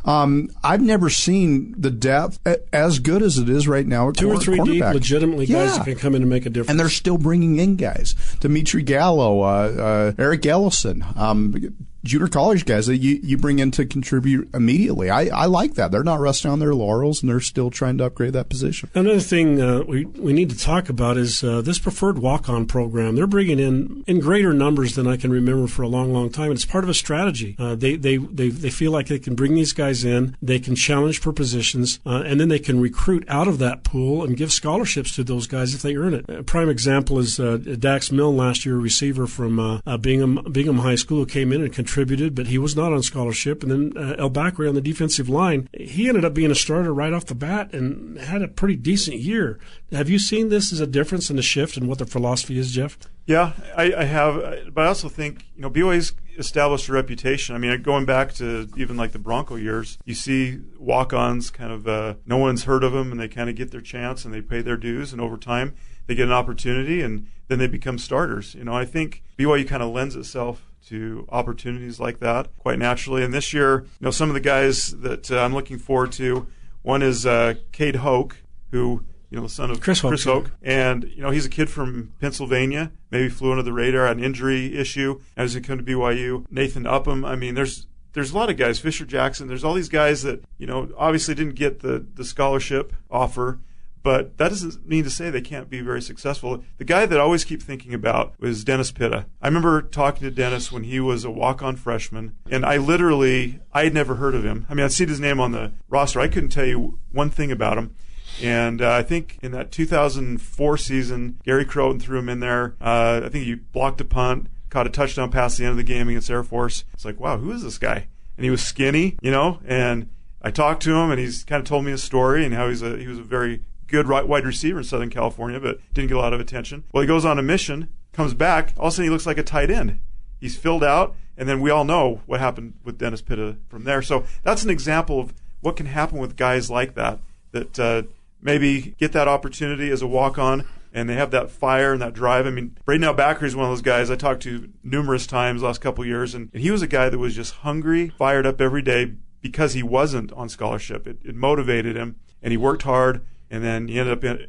um, 0.06 0.50
I've 0.64 0.82
never 0.82 1.10
seen 1.10 1.76
the 1.78 1.92
depth 1.92 2.40
as 2.74 3.00
good 3.00 3.22
as 3.22 3.38
it 3.38 3.50
is 3.50 3.68
right 3.68 3.86
now. 3.86 4.10
At 4.10 4.18
Two 4.18 4.32
or 4.32 4.40
three 4.40 4.60
deep, 4.60 4.84
legitimately 4.84 5.46
yeah. 5.46 5.66
guys 5.66 5.71
that 5.78 5.86
can 5.86 5.96
come 5.96 6.16
in 6.16 6.22
and 6.22 6.30
make 6.30 6.46
a 6.46 6.50
difference. 6.50 6.70
And 6.70 6.80
they're 6.80 6.90
still 6.90 7.18
bringing 7.18 7.58
in 7.58 7.76
guys. 7.76 8.16
Dimitri 8.40 8.84
Gallo, 8.84 9.42
uh, 9.42 9.46
uh, 9.46 10.12
Eric 10.18 10.46
Ellison, 10.46 11.04
um, 11.16 11.76
junior 12.04 12.28
college 12.28 12.66
guys 12.66 12.88
that 12.88 12.98
you, 12.98 13.20
you 13.22 13.38
bring 13.38 13.60
in 13.60 13.72
to 13.72 13.86
contribute 13.86 14.50
immediately. 14.54 15.10
I, 15.10 15.28
I 15.28 15.46
like 15.46 15.76
that. 15.76 15.92
They're 15.92 16.04
not 16.04 16.20
resting 16.20 16.52
on 16.52 16.60
their 16.60 16.74
laurels 16.74 17.22
and 17.22 17.30
they're 17.30 17.40
still 17.40 17.70
trying 17.70 17.98
to 18.00 18.06
upgrade 18.06 18.34
that 18.34 18.50
position. 18.50 18.90
Another 18.96 19.20
thing 19.20 19.62
uh, 19.62 19.84
we, 19.88 20.06
we 20.06 20.34
need 20.34 20.50
to 20.50 20.58
talk 20.58 20.90
about 20.90 21.18
is 21.18 21.44
uh, 21.44 21.62
this 21.62 21.80
preferred 21.80 22.18
walk 22.18 22.50
on 22.50 22.66
program. 22.66 23.16
They're 23.16 23.28
bringing 23.28 23.60
in 23.60 24.04
in 24.08 24.20
greater 24.20 24.54
numbers 24.54 24.96
than 24.96 25.08
I 25.08 25.18
can 25.18 25.32
remember 25.32 25.68
for 25.68 25.84
a 25.84 25.88
long, 25.88 26.14
long 26.14 26.30
time. 26.30 26.52
It's 26.52 26.66
part 26.66 26.84
of 26.84 26.90
a 26.90 26.94
strategy. 26.94 27.56
Uh, 27.60 27.76
they, 27.76 27.96
they, 27.96 28.18
they, 28.18 28.50
they 28.50 28.70
feel 28.70 28.92
like 28.92 29.08
they 29.08 29.20
can 29.20 29.36
bring 29.36 29.54
these 29.54 29.74
guys 29.74 30.04
in, 30.04 30.36
they 30.42 30.60
can 30.60 30.76
challenge 30.76 31.20
for 31.20 31.32
positions, 31.32 32.00
uh, 32.06 32.24
and 32.26 32.40
then 32.40 32.50
they 32.50 32.60
can 32.60 32.80
recruit 32.80 33.24
out 33.28 33.48
of 33.48 33.60
that 33.60 33.84
pool 33.84 34.24
and 34.24 34.38
give 34.38 34.52
scholarships 34.52 35.16
to 35.16 35.24
those 35.24 35.48
guys 35.48 35.76
if 35.76 35.82
they 35.82 35.96
earn 35.96 36.14
it. 36.14 36.26
A 36.30 36.44
prime 36.44 36.70
example 36.70 37.20
is 37.20 37.40
uh, 37.40 37.58
Dax 37.58 38.12
Milne 38.12 38.38
last 38.38 38.66
year, 38.66 38.76
a 38.76 38.80
receiver 38.80 39.28
from 39.28 39.60
uh, 39.60 39.98
Bingham, 39.98 40.44
Bingham 40.52 40.80
High 40.80 40.96
School, 40.96 41.20
who 41.20 41.26
came 41.26 41.52
in 41.52 41.62
and 41.62 41.72
contributed 41.72 41.91
contributed, 41.92 42.34
but 42.34 42.48
he 42.48 42.58
was 42.58 42.74
not 42.74 42.94
on 42.94 43.04
scholarship. 43.04 43.64
And 43.64 43.94
then 43.94 43.98
uh, 44.02 44.16
El 44.18 44.30
Bakri 44.30 44.68
on 44.68 44.76
the 44.76 44.82
defensive 44.82 45.28
line, 45.28 45.68
he 45.74 46.08
ended 46.08 46.24
up 46.24 46.34
being 46.34 46.50
a 46.50 46.56
starter 46.56 46.94
right 46.94 47.12
off 47.12 47.26
the 47.26 47.36
bat 47.36 47.74
and 47.74 48.18
had 48.18 48.42
a 48.42 48.48
pretty 48.48 48.78
decent 48.78 49.18
year. 49.18 49.60
Have 49.92 50.10
you 50.10 50.18
seen 50.18 50.48
this 50.48 50.72
as 50.72 50.80
a 50.80 50.88
difference 50.88 51.30
in 51.30 51.36
the 51.36 51.42
shift 51.42 51.76
and 51.76 51.90
what 51.90 51.98
the 51.98 52.06
philosophy 52.06 52.58
is, 52.58 52.72
Jeff? 52.72 52.98
Yeah, 53.26 53.52
I, 53.76 53.94
I 53.94 54.04
have, 54.06 54.74
but 54.74 54.86
I 54.86 54.88
also 54.88 55.10
think 55.10 55.46
you 55.56 55.62
know 55.62 55.70
BYU's 55.70 56.14
established 56.38 56.88
a 56.88 56.94
reputation. 56.94 57.56
I 57.56 57.58
mean, 57.58 57.82
going 57.82 58.06
back 58.06 58.34
to 58.36 58.70
even 58.78 58.96
like 58.96 59.12
the 59.12 59.20
Bronco 59.20 59.58
years, 59.58 59.98
you 60.06 60.16
see 60.16 60.60
walk-ons 60.80 61.52
kind 61.52 61.72
of 61.74 61.88
uh, 61.88 62.16
no 62.26 62.38
one's 62.38 62.64
heard 62.64 62.84
of 62.84 62.94
them, 62.94 63.12
and 63.12 63.20
they 63.20 63.28
kind 63.28 63.50
of 63.50 63.56
get 63.56 63.72
their 63.72 63.82
chance 63.82 64.24
and 64.26 64.34
they 64.34 64.42
pay 64.42 64.62
their 64.62 64.78
dues, 64.78 65.12
and 65.12 65.22
over 65.22 65.38
time 65.38 65.76
they 66.08 66.16
get 66.16 66.28
an 66.28 66.34
opportunity, 66.34 67.02
and 67.02 67.28
then 67.48 67.60
they 67.60 67.68
become 67.68 67.98
starters. 67.98 68.56
You 68.56 68.64
know, 68.64 68.74
I 68.74 68.86
think 68.86 69.24
BYU 69.38 69.68
kind 69.68 69.84
of 69.84 69.92
lends 69.92 70.16
itself 70.16 70.71
to 70.92 71.26
opportunities 71.30 72.00
like 72.00 72.20
that 72.20 72.56
quite 72.58 72.80
naturally. 72.80 73.24
And 73.24 73.34
this 73.34 73.54
year, 73.54 73.82
you 74.00 74.06
know, 74.06 74.12
some 74.12 74.30
of 74.30 74.34
the 74.34 74.40
guys 74.40 74.98
that 75.00 75.32
uh, 75.32 75.40
I'm 75.40 75.54
looking 75.54 75.78
forward 75.78 76.12
to, 76.14 76.48
one 76.82 77.02
is 77.02 77.26
uh, 77.26 77.56
Cade 77.72 77.98
Hoke, 77.98 78.38
who 78.72 79.04
you 79.30 79.38
know, 79.38 79.44
the 79.44 79.50
son 79.50 79.72
of 79.72 79.80
Chris, 79.80 80.02
Chris 80.02 80.26
Hoke. 80.26 80.48
Hoke. 80.48 80.52
And, 80.62 81.06
you 81.06 81.22
know, 81.22 81.32
he's 81.32 81.46
a 81.46 81.50
kid 81.50 81.70
from 81.70 82.12
Pennsylvania, 82.20 82.92
maybe 83.12 83.30
flew 83.30 83.52
under 83.52 83.64
the 83.64 83.72
radar, 83.72 84.06
had 84.06 84.18
an 84.18 84.24
injury 84.24 84.78
issue 84.78 85.22
as 85.38 85.54
he 85.54 85.62
come 85.62 85.78
to 85.78 85.84
BYU. 85.84 86.46
Nathan 86.52 86.86
Upham. 86.86 87.24
I 87.24 87.38
mean, 87.38 87.56
there's 87.56 87.88
there's 88.14 88.32
a 88.32 88.36
lot 88.36 88.50
of 88.50 88.58
guys, 88.58 88.78
Fisher 88.78 89.06
Jackson, 89.06 89.48
there's 89.48 89.64
all 89.64 89.74
these 89.74 89.88
guys 89.88 90.24
that, 90.24 90.44
you 90.58 90.68
know, 90.68 90.90
obviously 90.98 91.34
didn't 91.34 91.56
get 91.56 91.80
the, 91.80 92.06
the 92.14 92.26
scholarship 92.26 92.94
offer 93.10 93.60
but 94.04 94.38
that 94.38 94.50
doesn't 94.50 94.88
mean 94.88 95.04
to 95.04 95.10
say 95.10 95.30
they 95.30 95.42
can't 95.42 95.70
be 95.70 95.82
very 95.82 96.02
successful. 96.02 96.64
The 96.78 96.84
guy 96.84 97.06
that 97.06 97.20
I 97.20 97.22
always 97.22 97.46
keep 97.46 97.62
thinking 97.62 97.94
about 97.94 98.34
was 98.40 98.64
Dennis 98.64 98.92
Pitta. 98.92 99.26
I 99.42 99.48
remember 99.48 99.82
talking 99.82 100.24
to 100.24 100.32
Dennis 100.32 100.72
when 100.72 100.84
he 100.84 101.00
was 101.00 101.24
a 101.24 101.32
walk-on 101.32 101.76
freshman, 101.76 102.36
and 102.50 102.66
I 102.66 102.78
literally 102.78 103.60
I 103.74 103.84
had 103.84 103.94
never 103.94 104.16
heard 104.16 104.36
of 104.36 104.44
him. 104.44 104.66
I 104.70 104.74
mean, 104.74 104.86
I'd 104.86 104.92
seen 104.92 105.10
his 105.10 105.20
name 105.20 105.40
on 105.40 105.52
the 105.52 105.72
roster. 105.90 106.20
I 106.20 106.28
couldn't 106.28 106.50
tell 106.50 106.66
you 106.66 107.00
one 107.12 107.30
thing 107.30 107.52
about 107.52 107.78
him. 107.78 107.96
And 108.42 108.82
uh, 108.82 108.92
I 108.92 109.04
think 109.04 109.38
in 109.42 109.52
that 109.52 109.72
2004 109.72 110.78
season, 110.78 111.40
Gary 111.44 111.66
Crowton 111.66 112.02
threw 112.02 112.20
him 112.20 112.30
in 112.30 112.40
there. 112.40 112.76
Uh, 112.82 113.22
I 113.26 113.30
think 113.30 113.46
he 113.46 113.56
blocked 113.56 114.02
a 114.02 114.06
punt, 114.06 114.48
caught 114.70 114.88
a 114.88 114.90
touchdown 114.90 115.30
pass 115.30 115.56
at 115.56 115.58
the 115.60 115.66
end 115.66 115.72
of 115.72 115.78
the 115.78 115.84
game 115.84 116.08
against 116.08 116.32
Air 116.32 116.44
Force. 116.44 116.86
It's 116.94 117.06
like, 117.06 117.20
wow, 117.20 117.38
who 117.38 117.52
is 117.52 117.64
this 117.64 117.78
guy? 117.78 118.08
And 118.38 118.44
he 118.44 118.50
was 118.50 118.64
skinny, 118.64 119.18
you 119.22 119.30
know, 119.30 119.60
and 119.66 120.10
I 120.42 120.50
talked 120.50 120.82
to 120.84 120.96
him, 120.96 121.12
and 121.12 121.20
he's 121.20 121.44
kind 121.44 121.60
of 121.60 121.68
told 121.68 121.86
me 121.86 121.92
a 121.92 121.98
story 121.98 122.44
and 122.44 122.54
how 122.54 122.68
he's 122.70 122.82
a 122.82 122.98
he 122.98 123.08
was 123.08 123.20
a 123.20 123.24
very 123.24 123.62
good 123.92 124.08
wide 124.08 124.46
receiver 124.46 124.80
in 124.80 124.84
Southern 124.84 125.10
California, 125.10 125.60
but 125.60 125.80
didn't 125.94 126.08
get 126.08 126.18
a 126.18 126.22
lot 126.22 126.34
of 126.34 126.40
attention. 126.40 126.84
Well, 126.92 127.02
he 127.02 127.08
goes 127.08 127.26
on 127.26 127.38
a 127.38 127.44
mission, 127.44 127.90
comes 128.14 128.34
back, 128.34 128.74
all 128.78 128.88
of 128.88 128.94
a 128.94 128.96
sudden 128.96 129.06
he 129.06 129.10
looks 129.10 129.26
like 129.26 129.38
a 129.38 129.44
tight 129.44 129.70
end. 129.70 130.00
He's 130.40 130.58
filled 130.58 130.84
out, 130.84 131.16
and 131.38 131.48
then 131.48 131.62
we 131.62 131.70
all 131.70 131.86
know 131.86 132.22
what 132.26 132.40
happened 132.40 132.74
with 132.84 132.98
Dennis 132.98 133.22
Pitta 133.22 133.58
from 133.68 133.84
there. 133.84 134.02
So 134.02 134.26
that's 134.44 134.64
an 134.64 134.70
example 134.70 135.20
of 135.20 135.34
what 135.60 135.76
can 135.76 135.86
happen 135.86 136.18
with 136.18 136.36
guys 136.36 136.72
like 136.72 136.96
that, 136.96 137.20
that 137.52 137.80
uh, 137.80 138.04
maybe 138.42 138.96
get 138.98 139.12
that 139.12 139.28
opportunity 139.28 139.92
as 139.92 140.02
a 140.02 140.08
walk 140.08 140.40
on 140.40 140.66
and 140.94 141.08
they 141.08 141.16
have 141.16 141.32
that 141.32 141.50
fire 141.50 141.94
and 141.94 142.02
that 142.02 142.14
drive. 142.14 142.46
I 142.46 142.50
mean, 142.50 142.78
Braden 142.86 143.04
El 143.04 143.20
is 143.20 143.56
one 143.56 143.66
of 143.66 143.72
those 143.72 143.82
guys 143.82 144.12
I 144.12 144.16
talked 144.16 144.42
to 144.44 144.70
numerous 144.84 145.26
times 145.26 145.64
last 145.64 145.80
couple 145.80 146.06
years, 146.06 146.36
and, 146.36 146.50
and, 146.54 146.62
he 146.62 146.72
was 146.72 146.82
a 146.82 146.88
guy 146.88 147.10
that 147.10 147.18
was 147.18 147.36
just 147.36 147.54
hungry, 147.56 148.10
fired 148.10 148.46
up 148.46 148.60
every 148.60 148.82
day 148.82 149.14
because 149.42 149.74
he 149.74 149.84
wasn't 149.84 150.32
on 150.34 150.50
scholarship. 150.50 151.08
It, 151.08 151.20
it 151.24 151.36
motivated 151.36 151.96
him, 151.96 152.18
and 152.44 152.52
he 152.52 152.58
worked 152.58 152.84
hard 152.84 153.22
and 153.52 153.64
then 153.64 153.88
he 153.88 154.00
ended 154.00 154.26
up 154.26 154.40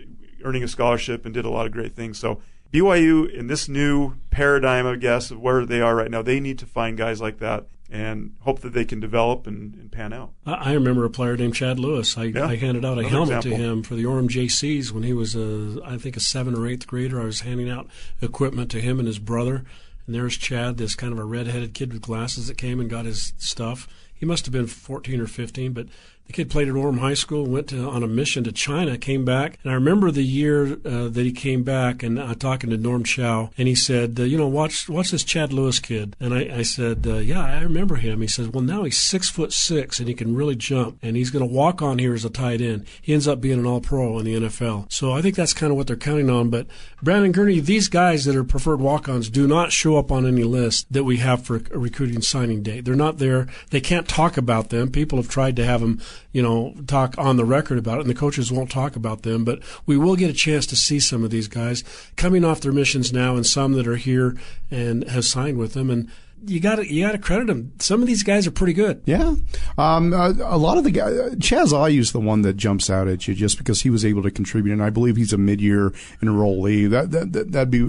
earning 0.44 0.62
a 0.62 0.69
scholarship 0.69 1.26
and 1.26 1.34
did 1.34 1.44
a 1.44 1.50
lot 1.50 1.66
of 1.66 1.72
great 1.72 1.94
things. 1.94 2.19
So 2.19 2.40
BYU 2.72 3.31
in 3.31 3.49
this 3.49 3.69
new 3.69 4.14
paradigm, 4.31 4.87
I 4.87 4.96
guess, 4.96 5.31
of 5.31 5.40
where 5.40 5.66
they 5.66 5.82
are 5.82 5.94
right 5.94 6.10
now, 6.10 6.22
they 6.22 6.40
need 6.40 6.58
to 6.60 6.66
find 6.66 6.97
guys 6.97 7.21
like 7.21 7.38
that 7.38 7.66
and 7.90 8.35
hope 8.40 8.61
that 8.61 8.73
they 8.73 8.87
can 8.87 8.99
develop 9.00 9.47
and, 9.47 9.75
and 9.75 9.92
pan 9.92 10.14
out. 10.14 10.32
I 10.47 10.73
remember 10.73 11.04
a 11.04 11.11
player 11.11 11.37
named 11.37 11.54
Chad 11.54 11.78
Lewis. 11.78 12.16
I, 12.16 12.25
yeah, 12.25 12.47
I 12.47 12.56
handed 12.56 12.87
out 12.87 12.99
a 12.99 13.06
helmet 13.06 13.37
example. 13.37 13.50
to 13.50 13.56
him 13.56 13.82
for 13.82 13.94
the 13.94 14.04
Orem 14.04 14.28
JCs 14.28 14.92
when 14.92 15.02
he 15.02 15.12
was, 15.12 15.37
a, 15.37 15.78
I 15.85 15.99
think, 15.99 16.16
a 16.16 16.21
seventh 16.21 16.56
or 16.56 16.66
eighth 16.66 16.87
grader. 16.87 17.21
I 17.21 17.26
was 17.26 17.40
handing 17.40 17.68
out 17.68 17.88
equipment 18.23 18.71
to 18.71 18.80
him 18.80 18.99
and 18.99 19.06
his 19.06 19.18
brother. 19.18 19.64
And 20.06 20.14
there's 20.14 20.38
Chad, 20.38 20.78
this 20.78 20.94
kind 20.94 21.12
of 21.12 21.18
a 21.18 21.25
redheaded 21.25 21.75
kid 21.75 21.92
with 21.92 22.00
glasses 22.00 22.49
that 22.49 22.56
came 22.56 22.80
and 22.80 22.88
got 22.88 23.04
his 23.04 23.35
stuff. 23.37 23.87
He 24.14 24.25
must 24.25 24.47
have 24.47 24.52
been 24.52 24.66
14 24.66 25.21
or 25.21 25.26
15, 25.26 25.73
but 25.73 25.88
the 26.26 26.33
kid 26.33 26.50
played 26.50 26.69
at 26.69 26.75
Orem 26.75 26.99
High 26.99 27.14
School, 27.14 27.47
went 27.47 27.69
to, 27.69 27.88
on 27.88 28.02
a 28.02 28.07
mission 28.07 28.45
to 28.45 28.52
China, 28.52 28.97
came 28.97 29.25
back, 29.25 29.59
and 29.62 29.71
I 29.71 29.75
remember 29.75 30.11
the 30.11 30.23
year 30.23 30.79
uh, 30.85 31.09
that 31.09 31.25
he 31.25 31.33
came 31.33 31.62
back, 31.62 32.02
and 32.02 32.19
uh, 32.19 32.35
talking 32.35 32.71
to 32.71 32.76
Norm 32.76 33.05
Chow, 33.05 33.50
and 33.59 33.69
he 33.69 33.75
said, 33.75 34.19
uh, 34.19 34.23
"You 34.23 34.38
know, 34.38 34.47
watch 34.47 34.88
watch 34.88 35.11
this 35.11 35.25
Chad 35.25 35.52
Lewis 35.52 35.79
kid." 35.79 36.17
And 36.21 36.33
I, 36.33 36.59
I 36.59 36.62
said, 36.62 37.07
uh, 37.07 37.17
"Yeah, 37.17 37.45
I 37.45 37.61
remember 37.62 37.97
him." 37.97 38.21
He 38.21 38.26
says, 38.26 38.49
"Well, 38.49 38.62
now 38.62 38.85
he's 38.85 38.99
six 38.99 39.29
foot 39.29 39.52
six, 39.52 39.99
and 39.99 40.09
he 40.09 40.14
can 40.14 40.35
really 40.35 40.57
jump, 40.57 40.99
and 41.02 41.17
he's 41.17 41.31
going 41.31 41.47
to 41.47 41.55
walk 41.55 41.83
on 41.83 41.99
here 41.99 42.14
as 42.14 42.25
a 42.25 42.31
tight 42.31 42.61
end. 42.61 42.87
He 43.00 43.12
ends 43.12 43.29
up 43.29 43.41
being 43.41 43.59
an 43.59 43.67
All 43.67 43.81
Pro 43.81 44.19
in 44.19 44.25
the 44.25 44.35
NFL." 44.35 44.91
So 44.93 45.12
I 45.12 45.23
think 45.23 45.37
that's 45.37 45.52
kind 45.52 45.71
of 45.71 45.76
what 45.76 45.87
they're 45.87 45.97
counting 45.97 46.31
on. 46.31 46.50
But 46.50 46.67
Brandon 47.02 47.33
Gurney, 47.33 47.61
these 47.61 47.88
guys 47.88 48.25
that 48.25 48.37
are 48.37 48.45
preferred 48.45 48.81
walk-ons 48.81 49.29
do 49.29 49.47
not 49.47 49.73
show 49.73 49.97
up 49.97 50.12
on 50.12 50.26
any 50.26 50.45
list 50.45 50.87
that 50.91 51.05
we 51.05 51.19
have 51.19 51.45
for 51.45 51.57
a 51.57 51.79
recruiting 51.79 52.23
signing 52.23 52.62
day. 52.62 52.81
They're 52.81 52.95
not 52.95 53.19
there. 53.19 53.49
They 53.71 53.81
can't 53.81 54.09
talk 54.09 54.37
about 54.37 54.71
them. 54.71 54.91
People 54.91 55.19
have 55.19 55.29
tried 55.29 55.57
to 55.57 55.64
have 55.64 55.81
them 55.81 56.00
you 56.31 56.43
know, 56.43 56.75
talk 56.87 57.14
on 57.19 57.37
the 57.37 57.45
record 57.45 57.79
about 57.79 57.99
it, 57.99 58.02
and 58.02 58.11
the 58.11 58.14
coaches 58.14 58.52
won't 58.52 58.71
talk 58.71 58.97
about 58.97 59.23
them. 59.23 59.45
But 59.45 59.61
we 59.87 59.97
will 59.97 60.17
get 60.17 60.31
a 60.31 60.35
chance 60.35 60.67
to 60.67 60.76
see 60.76 61.00
some 61.00 61.25
of 61.25 61.31
these 61.31 61.49
guys 61.49 61.83
coming 62.17 62.45
off 62.45 62.61
their 62.61 62.73
missions 62.73 63.12
now, 63.12 63.35
and 63.35 63.47
some 63.47 63.73
that 63.73 63.88
are 63.88 63.97
here 63.97 64.37
and 64.71 65.09
have 65.09 65.25
signed 65.25 65.59
with 65.59 65.75
them. 65.75 65.91
And 65.91 66.11
you 66.44 66.61
got 66.61 66.76
to 66.76 66.92
you 66.92 67.06
got 67.06 67.12
to 67.12 67.18
credit 67.18 67.46
them. 67.46 67.72
Some 67.78 68.02
of 68.02 68.06
these 68.06 68.22
guys 68.22 68.46
are 68.46 68.50
pretty 68.50 68.72
good. 68.72 69.02
Yeah, 69.04 69.34
um, 69.78 70.12
a, 70.12 70.34
a, 70.42 70.58
lot 70.58 70.78
of 70.78 70.84
the 70.84 70.90
guys. 70.90 71.14
Chaz 71.37 71.72
Ayu 71.72 72.02
the 72.11 72.20
one 72.20 72.42
that 72.42 72.56
jumps 72.56 72.90
out 72.90 73.08
at 73.08 73.28
you 73.28 73.34
just 73.34 73.58
because 73.58 73.82
he 73.82 73.90
was 73.90 74.04
able 74.04 74.22
to 74.22 74.30
contribute, 74.30 74.72
and 74.72 74.82
I 74.82 74.90
believe 74.90 75.16
he's 75.16 75.32
a 75.32 75.38
mid-year 75.38 75.90
enrollee. 76.20 76.90
That 76.90 77.11
that, 77.12 77.52
that 77.52 77.58
would 77.58 77.70
be 77.70 77.80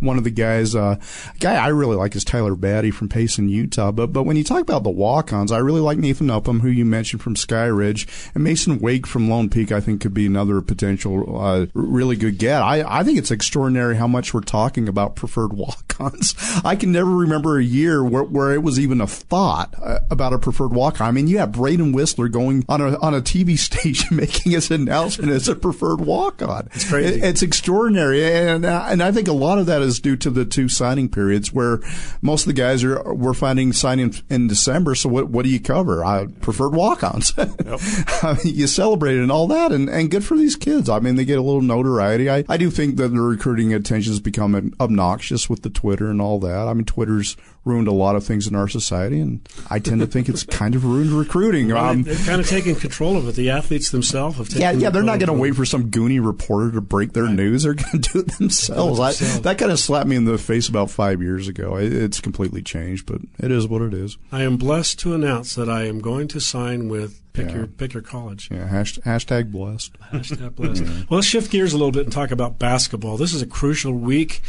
one 0.00 0.18
of 0.18 0.24
the 0.24 0.30
guys. 0.30 0.74
Uh, 0.74 0.96
guy 1.40 1.54
I 1.54 1.68
really 1.68 1.96
like 1.96 2.14
is 2.14 2.24
Tyler 2.24 2.54
Batty 2.54 2.90
from 2.90 3.08
Payson, 3.08 3.48
Utah. 3.48 3.92
But 3.92 4.12
but 4.12 4.24
when 4.24 4.36
you 4.36 4.44
talk 4.44 4.62
about 4.62 4.84
the 4.84 4.90
walk-ons, 4.90 5.50
I 5.50 5.58
really 5.58 5.80
like 5.80 5.98
Nathan 5.98 6.30
Upham, 6.30 6.60
who 6.60 6.68
you 6.68 6.84
mentioned 6.84 7.22
from 7.22 7.36
Sky 7.36 7.66
Ridge, 7.66 8.06
and 8.34 8.44
Mason 8.44 8.78
Wake 8.78 9.06
from 9.06 9.28
Lone 9.28 9.50
Peak. 9.50 9.72
I 9.72 9.80
think 9.80 10.00
could 10.00 10.14
be 10.14 10.26
another 10.26 10.60
potential 10.60 11.40
uh, 11.40 11.66
really 11.74 12.16
good 12.16 12.38
get. 12.38 12.62
I 12.62 13.00
I 13.00 13.02
think 13.02 13.18
it's 13.18 13.30
extraordinary 13.30 13.96
how 13.96 14.06
much 14.06 14.32
we're 14.32 14.40
talking 14.40 14.88
about 14.88 15.16
preferred 15.16 15.52
walk-ons. 15.52 16.34
I 16.64 16.76
can 16.76 16.92
never 16.92 17.10
remember 17.10 17.58
a 17.58 17.64
year 17.64 17.95
where, 18.04 18.22
where 18.24 18.52
it 18.52 18.62
was 18.62 18.78
even 18.78 19.00
a 19.00 19.06
thought 19.06 19.74
uh, 19.82 20.00
about 20.10 20.32
a 20.32 20.38
preferred 20.38 20.72
walk-on. 20.72 21.06
I 21.06 21.10
mean, 21.10 21.28
you 21.28 21.38
have 21.38 21.52
Braden 21.52 21.92
Whistler 21.92 22.28
going 22.28 22.64
on 22.68 22.80
a 22.80 22.98
on 23.00 23.14
a 23.14 23.20
TV 23.20 23.58
station 23.58 24.16
making 24.16 24.52
his 24.52 24.70
announcement 24.70 25.30
as 25.30 25.48
a 25.48 25.54
preferred 25.54 26.00
walk-on. 26.00 26.68
It's 26.74 26.88
crazy. 26.88 27.18
It, 27.18 27.24
it's 27.24 27.42
extraordinary, 27.42 28.24
and 28.24 28.64
uh, 28.64 28.86
and 28.88 29.02
I 29.02 29.12
think 29.12 29.28
a 29.28 29.32
lot 29.32 29.58
of 29.58 29.66
that 29.66 29.82
is 29.82 30.00
due 30.00 30.16
to 30.16 30.30
the 30.30 30.44
two 30.44 30.68
signing 30.68 31.08
periods 31.08 31.52
where 31.52 31.80
most 32.22 32.42
of 32.42 32.46
the 32.48 32.60
guys 32.60 32.84
are 32.84 33.14
we're 33.14 33.34
finding 33.34 33.72
signing 33.72 34.14
in 34.28 34.48
December. 34.48 34.94
So 34.94 35.08
what 35.08 35.28
what 35.28 35.44
do 35.44 35.50
you 35.50 35.60
cover? 35.60 36.04
I 36.04 36.26
preferred 36.40 36.74
walk-ons. 36.74 37.32
Yep. 37.66 37.80
I 38.22 38.38
mean, 38.44 38.54
you 38.54 38.66
celebrate 38.66 39.16
and 39.16 39.32
all 39.32 39.46
that, 39.48 39.72
and, 39.72 39.88
and 39.88 40.10
good 40.10 40.24
for 40.24 40.36
these 40.36 40.56
kids. 40.56 40.88
I 40.88 41.00
mean, 41.00 41.16
they 41.16 41.24
get 41.24 41.38
a 41.38 41.42
little 41.42 41.62
notoriety. 41.62 42.30
I, 42.30 42.44
I 42.48 42.56
do 42.56 42.70
think 42.70 42.96
that 42.96 43.08
the 43.08 43.20
recruiting 43.20 43.72
attention 43.74 44.12
has 44.12 44.20
become 44.20 44.74
obnoxious 44.78 45.48
with 45.48 45.62
the 45.62 45.70
Twitter 45.70 46.10
and 46.10 46.20
all 46.20 46.38
that. 46.40 46.68
I 46.68 46.74
mean, 46.74 46.84
Twitter's 46.84 47.36
ruined 47.64 47.85
a 47.86 47.92
lot 47.92 48.16
of 48.16 48.24
things 48.24 48.46
in 48.46 48.54
our 48.54 48.68
society, 48.68 49.20
and 49.20 49.46
I 49.70 49.78
tend 49.78 50.00
to 50.00 50.06
think 50.06 50.28
it's 50.28 50.42
kind 50.44 50.74
of 50.74 50.84
ruined 50.84 51.12
recruiting. 51.12 51.72
Um, 51.72 52.02
they've 52.02 52.26
kind 52.26 52.40
of 52.40 52.48
taking 52.48 52.74
control 52.74 53.16
of 53.16 53.28
it. 53.28 53.34
The 53.34 53.50
athletes 53.50 53.90
themselves 53.90 54.38
have 54.38 54.48
taken. 54.48 54.62
Yeah, 54.62 54.72
yeah, 54.72 54.90
they're 54.90 55.02
not 55.02 55.18
going 55.18 55.28
to 55.28 55.32
wait 55.32 55.54
for 55.54 55.64
some 55.64 55.90
goony 55.90 56.24
reporter 56.24 56.72
to 56.72 56.80
break 56.80 57.12
their 57.12 57.24
right. 57.24 57.34
news. 57.34 57.62
They're 57.64 57.74
going 57.74 58.00
to 58.00 58.12
do 58.12 58.18
it 58.20 58.38
themselves. 58.38 59.00
I, 59.00 59.12
that 59.40 59.58
kind 59.58 59.72
of 59.72 59.78
slapped 59.78 60.08
me 60.08 60.16
in 60.16 60.24
the 60.24 60.38
face 60.38 60.68
about 60.68 60.90
five 60.90 61.22
years 61.22 61.48
ago. 61.48 61.76
It, 61.76 61.92
it's 61.92 62.20
completely 62.20 62.62
changed, 62.62 63.06
but 63.06 63.20
it 63.38 63.50
is 63.50 63.66
what 63.66 63.82
it 63.82 63.94
is. 63.94 64.18
I 64.32 64.42
am 64.42 64.56
blessed 64.56 64.98
to 65.00 65.14
announce 65.14 65.54
that 65.54 65.68
I 65.68 65.84
am 65.84 66.00
going 66.00 66.28
to 66.28 66.40
sign 66.40 66.88
with 66.88 67.20
Pick 67.36 67.48
yeah. 67.48 67.56
your 67.56 67.66
pick 67.66 67.92
your 67.92 68.02
college. 68.02 68.48
Yeah, 68.50 68.66
hashtag, 68.66 69.02
hashtag 69.02 69.52
blessed. 69.52 70.00
Hashtag 70.00 70.54
blessed. 70.54 70.82
yeah. 70.84 70.90
Well, 71.10 71.18
let's 71.18 71.26
shift 71.26 71.50
gears 71.50 71.74
a 71.74 71.76
little 71.76 71.92
bit 71.92 72.04
and 72.04 72.12
talk 72.12 72.30
about 72.30 72.58
basketball. 72.58 73.18
This 73.18 73.34
is 73.34 73.42
a 73.42 73.46
crucial 73.46 73.92
week 73.92 74.40